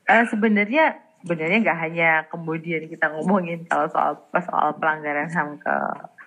[0.07, 0.85] Uh, eh, sebenarnya
[1.23, 5.75] sebenarnya nggak hanya kemudian kita ngomongin kalau soal soal pelanggaran HAM ke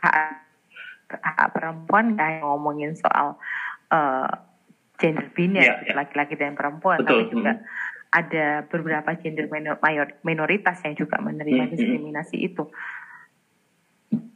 [0.03, 0.17] hak,
[1.23, 3.39] hak perempuan nggak hanya ngomongin soal
[3.95, 4.29] uh,
[4.99, 5.97] gender biner yeah, yeah.
[5.97, 7.09] laki-laki dan perempuan Betul.
[7.09, 7.65] tapi juga hmm.
[8.13, 9.79] ada beberapa gender minor,
[10.27, 11.73] minoritas yang juga menerima hmm.
[11.73, 12.67] diskriminasi itu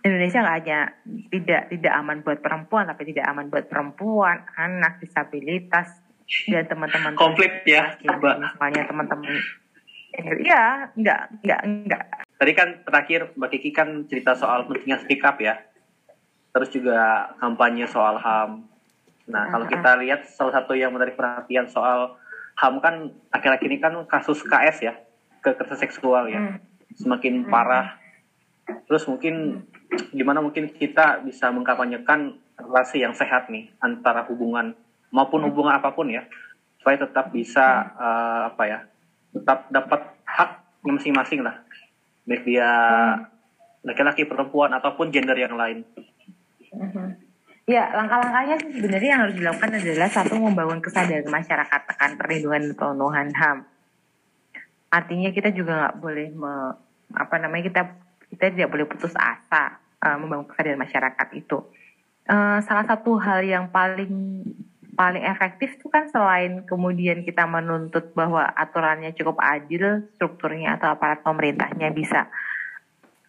[0.07, 0.79] Indonesia nggak hanya
[1.29, 5.93] tidak tidak aman buat perempuan tapi tidak aman buat perempuan, anak, disabilitas
[6.49, 9.35] dan teman-teman konflik ya, misalnya teman-teman
[10.17, 12.05] Iya, enggak, enggak, enggak.
[12.37, 15.57] Tadi kan terakhir Mbak Kiki kan cerita soal pentingnya speak up ya.
[16.53, 18.65] Terus juga kampanye soal HAM.
[19.27, 22.17] Nah, kalau kita lihat salah satu yang menarik perhatian soal
[22.57, 24.95] HAM kan akhir-akhir ini kan kasus KS ya,
[25.41, 26.41] kekerasan seksual ya.
[26.41, 26.57] Hmm.
[26.97, 27.97] Semakin parah.
[28.89, 29.65] Terus mungkin
[30.13, 34.75] gimana mungkin kita bisa mengkampanyekan relasi yang sehat nih antara hubungan
[35.13, 36.27] maupun hubungan apa pun ya
[36.81, 38.79] supaya tetap bisa uh, apa ya
[39.37, 40.51] tetap dapat hak
[40.83, 41.63] masing-masing lah
[42.27, 42.71] baik dia
[43.87, 45.87] laki-laki perempuan ataupun gender yang lain.
[47.67, 53.29] Ya langkah-langkahnya sebenarnya yang harus dilakukan adalah satu membangun kesadaran masyarakat akan perlindungan dan pemenuhan
[53.35, 53.59] HAM.
[54.91, 56.55] Artinya kita juga nggak boleh me,
[57.15, 57.83] apa namanya kita
[58.31, 61.59] kita tidak boleh putus asa uh, membangun kesadaran masyarakat itu.
[62.27, 64.43] Uh, salah satu hal yang paling
[64.97, 71.21] paling efektif itu kan selain kemudian kita menuntut bahwa aturannya cukup adil, strukturnya atau aparat
[71.21, 72.33] pemerintahnya bisa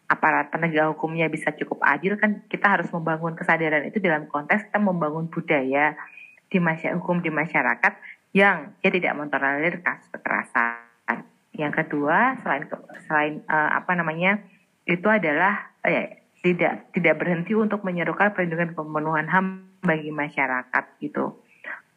[0.08, 4.80] aparat penegak hukumnya bisa cukup adil kan kita harus membangun kesadaran itu dalam konteks kita
[4.80, 6.00] membangun budaya
[6.48, 7.94] di masyarakat hukum di masyarakat
[8.32, 11.28] yang dia tidak mentolerir kasus kekerasan.
[11.52, 12.64] Yang kedua selain
[13.10, 14.40] selain uh, apa namanya
[14.88, 19.46] itu adalah eh, tidak tidak berhenti untuk menyerukan perlindungan pemenuhan HAM
[19.84, 21.36] bagi masyarakat gitu.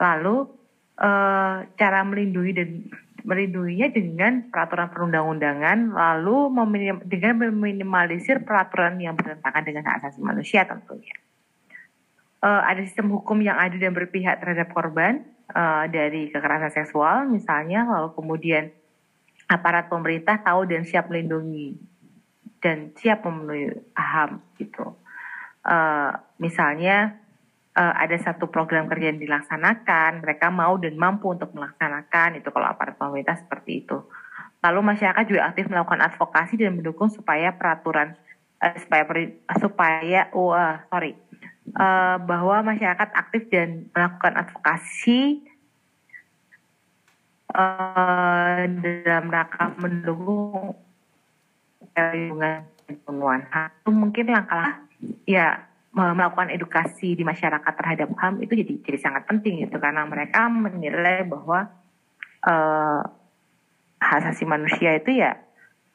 [0.00, 0.36] Lalu
[0.96, 2.68] eh, cara melindungi dan
[3.24, 10.64] melindunginya dengan peraturan perundang-undangan, lalu meminim, dengan meminimalisir peraturan yang bertentangan dengan hak asasi manusia
[10.64, 11.14] tentunya.
[12.40, 17.84] Uh, ada sistem hukum yang adil dan berpihak terhadap korban uh, dari kekerasan seksual misalnya,
[17.84, 18.72] lalu kemudian
[19.44, 21.76] aparat pemerintah tahu dan siap melindungi
[22.64, 24.96] dan siap memenuhi HAM gitu.
[25.60, 27.20] Uh, misalnya
[27.76, 32.66] uh, ada satu program kerja yang dilaksanakan, mereka mau dan mampu untuk melaksanakan itu kalau
[32.66, 34.02] aparat pemerintah seperti itu.
[34.60, 38.18] Lalu masyarakat juga aktif melakukan advokasi dan mendukung supaya peraturan
[38.60, 39.04] uh, supaya
[39.56, 41.16] supaya oh, uh, sorry
[41.76, 45.40] uh, bahwa masyarakat aktif dan melakukan advokasi
[47.54, 50.76] uh, dalam rangka mendukung
[51.94, 52.68] perlindungan
[53.06, 54.82] pemenuhan mungkin langkah
[55.24, 59.76] ya melakukan edukasi di masyarakat terhadap HAM itu jadi jadi sangat penting gitu.
[59.82, 61.66] Karena mereka menilai bahwa
[62.46, 63.00] uh,
[63.98, 65.36] hak asasi manusia itu ya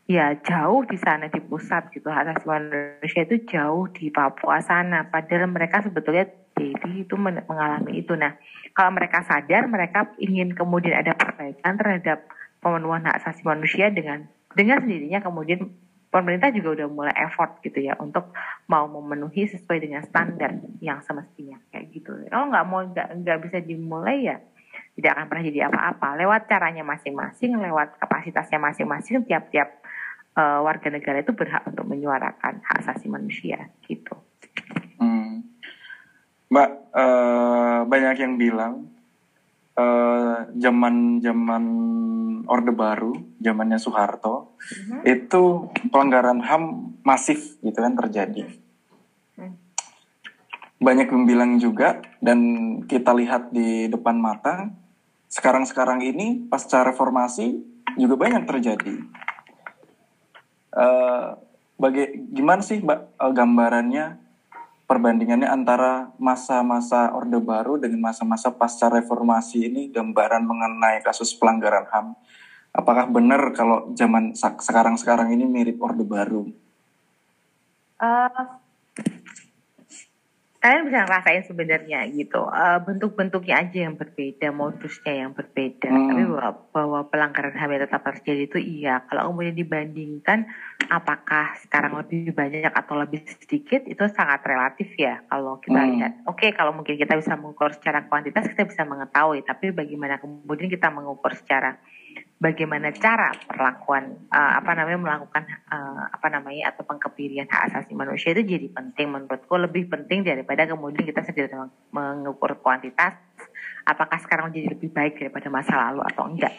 [0.06, 2.12] ya jauh di sana di pusat gitu.
[2.12, 5.08] Hak asasi manusia itu jauh di Papua sana.
[5.08, 6.28] Padahal mereka sebetulnya
[6.60, 8.14] daily itu mengalami itu.
[8.20, 8.36] Nah
[8.76, 12.28] kalau mereka sadar mereka ingin kemudian ada perbaikan terhadap
[12.60, 15.72] pemenuhan hak asasi manusia dengan dengan sendirinya kemudian
[16.16, 18.32] pemerintah juga udah mulai effort gitu ya untuk
[18.72, 22.16] mau memenuhi sesuai dengan standar yang semestinya kayak gitu.
[22.32, 24.40] Kalau nggak mau nggak nggak bisa dimulai ya
[24.96, 26.08] tidak akan pernah jadi apa-apa.
[26.16, 29.84] Lewat caranya masing-masing, lewat kapasitasnya masing-masing, tiap-tiap
[30.40, 34.16] uh, warga negara itu berhak untuk menyuarakan hak asasi manusia gitu.
[34.96, 35.44] Hmm.
[36.48, 38.95] Mbak, uh, banyak yang bilang
[39.76, 41.64] uh, zaman zaman
[42.46, 45.02] Orde Baru, zamannya Soeharto, uh-huh.
[45.04, 48.50] itu pelanggaran HAM masif gitu kan terjadi.
[49.36, 49.58] Hmm.
[50.78, 52.40] Banyak yang bilang juga dan
[52.86, 54.70] kita lihat di depan mata,
[55.30, 57.60] sekarang-sekarang ini pasca reformasi
[57.98, 58.96] juga banyak terjadi.
[60.76, 61.40] Uh,
[61.80, 64.25] baga- gimana sih mbak uh, gambarannya
[64.86, 72.14] perbandingannya antara masa-masa Orde Baru dengan masa-masa pasca reformasi ini gambaran mengenai kasus pelanggaran HAM.
[72.76, 76.50] Apakah benar kalau zaman sekarang-sekarang ini mirip Orde Baru?
[77.96, 78.30] Uh,
[80.66, 82.42] kalian bisa ngerasain sebenarnya gitu.
[82.42, 85.94] Uh, bentuk-bentuknya aja yang berbeda modusnya yang berbeda.
[85.94, 86.10] Hmm.
[86.10, 89.06] tapi bahwa, bahwa pelanggaran HAM tetap terjadi itu iya.
[89.06, 90.50] Kalau kemudian dibandingkan
[90.90, 95.90] apakah sekarang lebih banyak atau lebih sedikit itu sangat relatif ya kalau kita hmm.
[95.94, 96.12] lihat.
[96.26, 99.46] Oke okay, kalau mungkin kita bisa mengukur secara kuantitas kita bisa mengetahui.
[99.46, 101.78] Tapi bagaimana kemudian kita mengukur secara
[102.36, 108.36] bagaimana cara perlakuan uh, apa namanya melakukan uh, apa namanya atau pengkebirian hak asasi manusia
[108.36, 113.16] itu jadi penting menurutku lebih penting daripada kemudian kita sedang mengukur kuantitas
[113.88, 116.54] apakah sekarang jadi lebih baik daripada masa lalu atau enggak.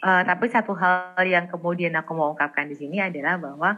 [0.00, 3.70] Uh, tapi satu hal yang kemudian aku mau ungkapkan di sini adalah bahwa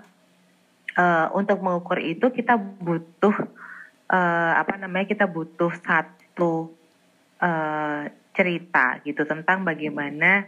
[0.94, 3.34] uh, untuk mengukur itu kita butuh
[4.12, 6.70] uh, apa namanya kita butuh satu
[7.42, 10.46] uh, cerita gitu tentang bagaimana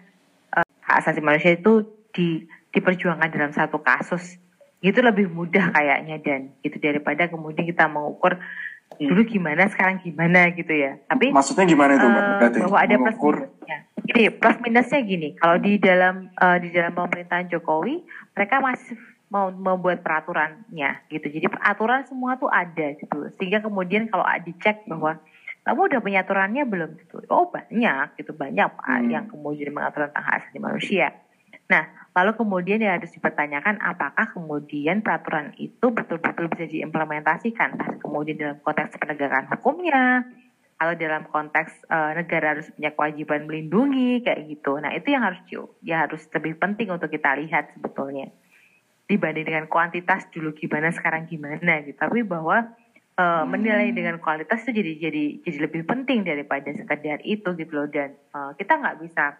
[0.85, 2.45] hak asasi manusia itu di
[2.75, 4.37] diperjuangkan dalam satu kasus.
[4.85, 9.09] Itu lebih mudah kayaknya dan itu daripada kemudian kita mengukur hmm.
[9.09, 11.01] dulu gimana sekarang gimana gitu ya.
[11.09, 13.79] Tapi maksudnya gimana itu uh, bahwa ada plus minusnya.
[14.05, 18.05] Ini plus minusnya gini kalau di dalam uh, di dalam pemerintahan Jokowi
[18.37, 19.01] mereka masih
[19.33, 21.27] mau membuat peraturannya gitu.
[21.33, 25.17] Jadi peraturan semua tuh ada gitu sehingga kemudian kalau dicek bahwa
[25.65, 26.91] kamu udah punya aturannya belum?
[27.01, 27.25] Gitu.
[27.33, 28.37] Oh banyak gitu.
[28.37, 29.09] Banyak hmm.
[29.09, 31.09] yang kemudian mengatur tentang hak asasi manusia.
[31.73, 38.01] Nah lalu kemudian ya harus dipertanyakan apakah kemudian peraturan itu betul-betul bisa diimplementasikan?
[38.05, 40.29] Kemudian dalam konteks penegakan hukumnya
[40.77, 44.77] atau dalam konteks uh, negara harus punya kewajiban melindungi kayak gitu.
[44.77, 45.41] Nah itu yang harus
[45.81, 48.29] ya harus lebih penting untuk kita lihat sebetulnya.
[49.09, 51.97] Dibanding dengan kuantitas dulu gimana sekarang gimana gitu.
[51.97, 52.69] Tapi bahwa
[53.19, 57.89] uh, menilai dengan kualitas itu jadi jadi jadi lebih penting daripada sekedar itu gitu loh.
[57.89, 59.39] Dan uh, kita nggak bisa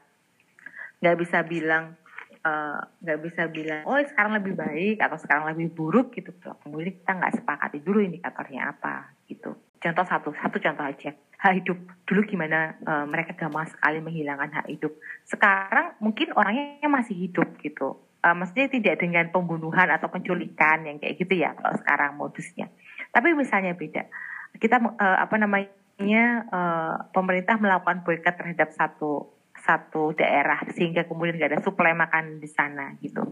[1.03, 2.01] nggak bisa bilang
[2.45, 6.33] eh, nggak uh, bisa bilang oh sekarang lebih baik atau sekarang lebih buruk gitu.
[6.47, 9.53] Loh kemudian kita nggak sepakati dulu indikatornya apa gitu.
[9.83, 11.13] Contoh satu satu contoh aja.
[11.45, 11.77] Hak hidup.
[12.09, 14.97] Dulu gimana uh, mereka gampang sekali menghilangkan hak hidup.
[15.29, 18.01] Sekarang mungkin orangnya masih hidup gitu.
[18.25, 22.73] Uh, maksudnya tidak dengan pembunuhan atau penculikan yang kayak gitu ya kalau sekarang modusnya
[23.15, 24.11] tapi misalnya beda.
[24.59, 31.55] Kita uh, apa namanya uh, pemerintah melakukan boykot terhadap satu satu daerah sehingga kemudian gak
[31.55, 33.23] ada suplai makanan di sana gitu.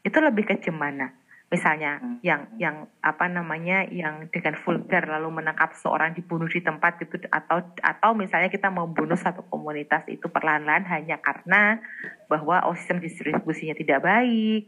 [0.00, 1.12] Itu lebih ke mana?
[1.52, 2.18] Misalnya hmm.
[2.24, 7.62] yang yang apa namanya yang dengan vulgar lalu menangkap seorang dibunuh di tempat gitu atau
[7.78, 11.78] atau misalnya kita membunuh satu komunitas itu perlahan-lahan hanya karena
[12.26, 14.66] bahwa oh sistem distribusinya tidak baik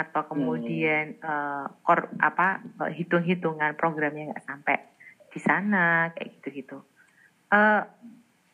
[0.00, 1.24] atau kemudian hmm.
[1.24, 4.76] uh, kor, apa uh, hitung-hitungan programnya nggak sampai
[5.30, 6.80] di sana kayak gitu-gitu.
[7.52, 7.84] Uh,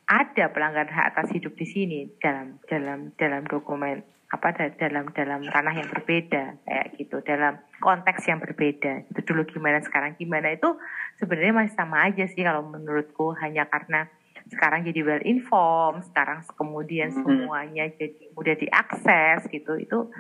[0.07, 5.75] ada pelanggaran hak atas hidup di sini dalam dalam dalam dokumen apa dalam dalam ranah
[5.75, 10.75] yang berbeda kayak gitu dalam konteks yang berbeda itu dulu gimana sekarang gimana itu
[11.23, 14.11] sebenarnya masih sama aja sih kalau menurutku hanya karena
[14.51, 17.23] sekarang jadi well informed sekarang kemudian hmm.
[17.23, 20.11] semuanya jadi mudah diakses gitu itu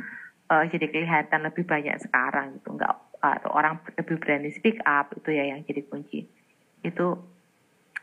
[0.50, 2.74] uh, jadi kelihatan lebih banyak sekarang gitu.
[2.74, 6.28] Nggak atau orang lebih berani speak up itu ya yang jadi kunci.
[6.84, 7.18] Itu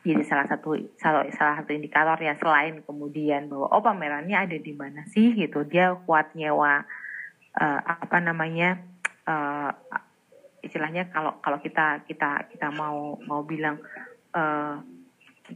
[0.04, 4.74] jadi salah satu salah, salah satu indikator ya selain kemudian bahwa oh pamerannya ada di
[4.76, 5.32] mana sih?
[5.32, 5.64] gitu.
[5.64, 6.84] Dia kuat nyewa
[7.56, 8.84] uh, apa namanya
[9.24, 9.72] uh,
[10.64, 13.80] istilahnya kalau kalau kita kita kita mau mau bilang
[14.36, 14.80] uh,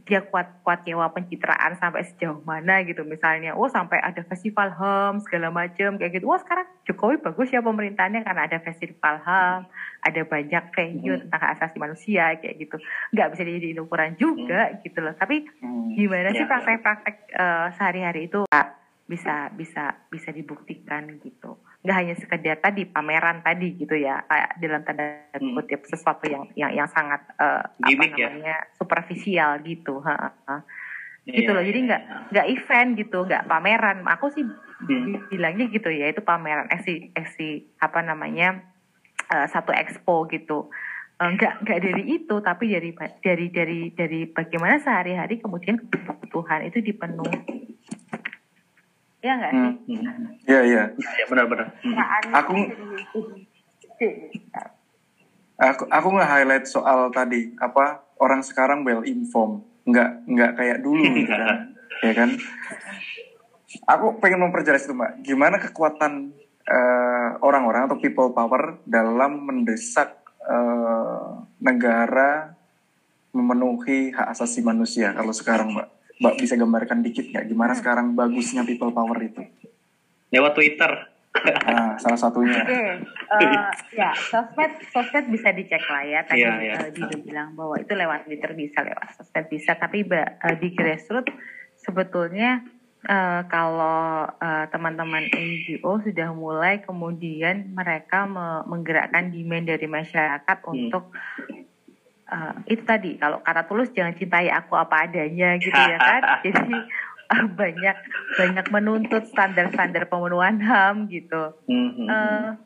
[0.04, 5.24] dia kuat kuat nyewa pencitraan sampai sejauh mana gitu misalnya oh sampai ada festival HAM
[5.24, 9.64] segala macam kayak gitu wah sekarang Jokowi bagus ya pemerintahnya karena ada festival HAM
[10.04, 11.22] ada banyak venue hmm.
[11.26, 12.76] tentang hak asasi manusia kayak gitu
[13.16, 14.76] nggak bisa jadi ukuran juga hmm.
[14.84, 15.96] gitu loh tapi hmm.
[15.96, 16.50] gimana sih ya, ya.
[16.52, 18.44] praktek-praktek uh, sehari-hari itu
[19.08, 24.84] bisa bisa bisa dibuktikan gitu nggak hanya sekedar tadi pameran tadi gitu ya kayak dalam
[24.84, 25.56] tanda hmm.
[25.56, 25.90] kutip hmm.
[25.96, 28.28] sesuatu yang yang yang sangat uh, Gimik, apa ya?
[28.28, 28.68] namanya ya?
[28.76, 30.60] superficial gitu ha, ha.
[31.24, 32.20] Yeah, gitu loh jadi nggak yeah.
[32.36, 35.32] nggak event gitu nggak pameran aku sih hmm.
[35.32, 38.60] bilangnya gitu ya itu pameran eksi eksi apa namanya
[39.32, 40.68] uh, satu expo gitu
[41.16, 42.90] uh, nggak nggak dari itu tapi dari
[43.24, 47.78] dari dari dari bagaimana sehari-hari kemudian kebutuhan itu dipenuhi
[49.28, 49.60] Iya nggak sih?
[49.60, 50.26] Hmm, hmm.
[50.48, 50.82] Iya iya.
[50.96, 51.68] Iya benar-benar.
[51.84, 51.96] Hmm.
[52.32, 52.52] Aku
[55.60, 61.02] aku aku nggak highlight soal tadi apa orang sekarang well informed nggak nggak kayak dulu
[61.02, 61.74] gitu kan
[62.06, 62.30] ya kan
[63.90, 70.14] aku pengen memperjelas itu mbak gimana kekuatan orang eh, orang-orang atau people power dalam mendesak
[70.46, 72.54] uh, negara
[73.34, 77.80] memenuhi hak asasi manusia kalau sekarang Mbak bisa gambarkan dikit nggak gimana hmm.
[77.80, 79.42] sekarang bagusnya people power itu?
[80.34, 80.92] Lewat Twitter.
[81.38, 82.66] Nah, salah satunya.
[82.66, 82.90] Oke, okay.
[83.30, 86.20] uh, eh, ya sosmed sosmed bisa dicek lah ya.
[86.26, 86.80] Tadi yeah, yeah.
[86.82, 89.78] Uh, Dino bilang bahwa itu lewat Twitter bisa, lewat sosmed bisa.
[89.78, 91.30] Tapi uh, di grassroots
[91.78, 92.66] sebetulnya
[93.06, 100.70] uh, kalau uh, teman-teman NGO sudah mulai kemudian mereka me menggerakkan demand dari masyarakat hmm.
[100.72, 101.14] untuk
[102.28, 106.22] uh, itu tadi kalau kata tulus jangan cintai aku apa adanya gitu ya kan.
[106.46, 106.76] Jadi
[107.32, 107.96] uh, banyak
[108.36, 111.56] banyak menuntut standar-standar pemenuhan ham gitu.
[111.68, 112.56] Uh,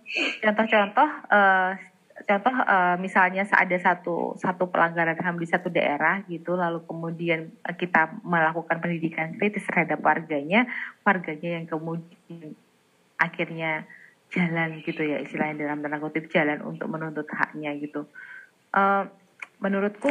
[0.43, 1.79] contoh-contoh uh,
[2.23, 8.23] contoh uh, misalnya ada satu satu pelanggaran ham di satu daerah gitu lalu kemudian kita
[8.23, 10.71] melakukan pendidikan kritis terhadap warganya
[11.03, 12.55] warganya yang kemudian
[13.19, 13.87] akhirnya
[14.33, 18.09] jalan gitu ya istilahnya dalam tanda kutip jalan untuk menuntut haknya gitu.
[18.73, 19.05] Uh,
[19.63, 20.11] menurutku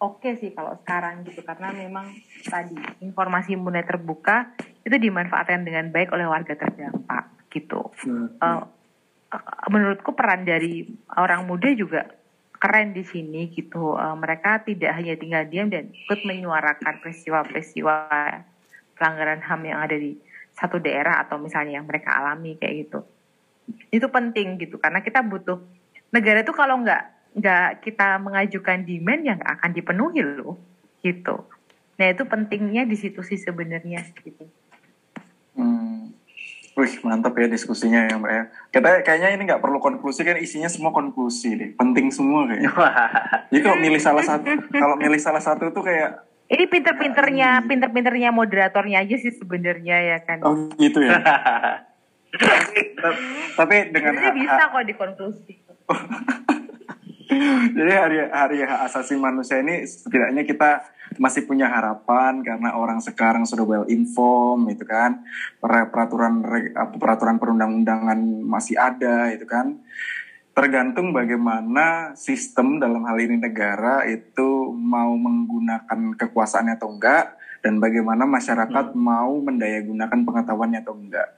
[0.00, 2.08] oke okay sih kalau sekarang gitu karena memang
[2.48, 2.74] tadi
[3.04, 7.92] informasi mulai terbuka itu dimanfaatkan dengan baik oleh warga terdampak gitu.
[8.06, 8.32] Hmm.
[8.40, 8.64] Uh,
[9.68, 10.88] menurutku peran dari
[11.20, 12.08] orang muda juga
[12.56, 13.92] keren di sini gitu.
[13.98, 17.94] Uh, mereka tidak hanya tinggal diam dan ikut menyuarakan peristiwa-peristiwa
[18.96, 20.16] pelanggaran HAM yang ada di
[20.56, 23.04] satu daerah atau misalnya yang mereka alami kayak gitu.
[23.92, 25.60] Itu penting gitu karena kita butuh
[26.08, 30.56] negara itu kalau nggak nggak kita mengajukan demand yang akan dipenuhi loh
[31.02, 31.44] gitu.
[31.98, 34.46] Nah itu pentingnya di situ sih sebenarnya gitu.
[35.58, 36.14] Hmm.
[36.78, 38.42] Wih mantap ya diskusinya ya mbak ya.
[38.70, 41.70] Kita kayaknya ini nggak perlu konklusi kan isinya semua konklusi deh.
[41.74, 42.70] Penting semua kayaknya.
[43.50, 49.04] Jadi kalau milih salah satu, kalau milih salah satu tuh kayak ini pinter-pinternya, pinter-pinternya moderatornya
[49.04, 50.40] aja sih sebenarnya ya kan.
[50.40, 51.20] Oh gitu ya.
[53.58, 55.54] Tapi dengan bisa kok dikonklusi.
[57.76, 60.80] Jadi hari hari hak asasi manusia ini setidaknya kita
[61.20, 65.20] masih punya harapan karena orang sekarang sudah well informed itu kan.
[65.60, 66.40] Peraturan
[66.96, 68.16] peraturan perundang-undangan
[68.48, 69.76] masih ada itu kan.
[70.56, 78.24] Tergantung bagaimana sistem dalam hal ini negara itu mau menggunakan kekuasaannya atau enggak dan bagaimana
[78.24, 78.98] masyarakat hmm.
[78.98, 81.28] mau mendayagunakan pengetahuannya atau enggak.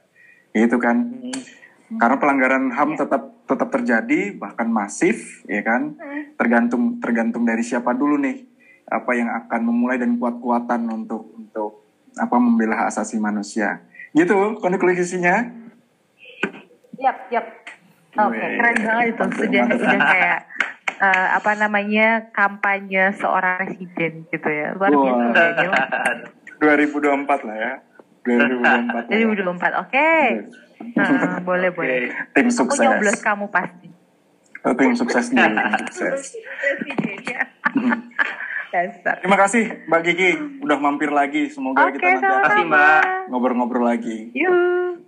[0.55, 0.97] Itu kan.
[1.19, 1.61] Hmm
[1.99, 2.97] karena pelanggaran HAM ya.
[3.03, 5.95] tetap tetap terjadi bahkan masif ya kan?
[5.99, 6.35] Hmm.
[6.39, 8.47] tergantung tergantung dari siapa dulu nih
[8.91, 13.83] apa yang akan memulai dan kuat-kuatan untuk untuk apa membela hak asasi manusia.
[14.11, 15.47] Gitu konklusinya?
[16.99, 17.45] Yap yap.
[18.11, 19.23] Oke okay, keren banget itu.
[19.39, 20.39] Sudah sudah kayak
[20.99, 24.75] uh, apa namanya kampanye seorang presiden gitu ya.
[24.75, 25.41] Luar biasa
[26.59, 27.73] 2024 lah ya
[28.23, 30.25] 2024 2024 oke okay.
[30.97, 32.09] Nah, boleh boleh.
[32.33, 32.81] Tim sukses.
[32.81, 33.87] Aku nyoblos kamu pasti.
[34.61, 35.49] Oh, tim sukses nih,
[35.89, 36.37] sukses.
[39.03, 40.29] Terima kasih Mbak Gigi
[40.63, 41.49] udah mampir lagi.
[41.51, 43.01] Semoga okay, kita nanti Mbak
[43.33, 44.31] ngobrol-ngobrol lagi.
[44.37, 45.01] Yuk.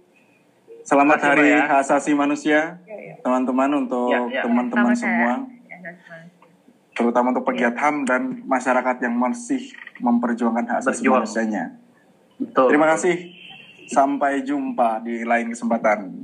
[0.84, 1.64] Selamat Hari ya.
[1.64, 3.16] Hak Asasi Manusia, ya, ya.
[3.24, 4.42] teman-teman untuk ya, ya.
[4.44, 5.48] teman-teman semua.
[6.94, 11.83] Terutama untuk pegiat HAM dan masyarakat yang masih memperjuangkan hak asasi manusianya.
[12.50, 12.68] Betul.
[12.74, 13.16] Terima kasih.
[13.88, 16.24] Sampai jumpa di lain kesempatan.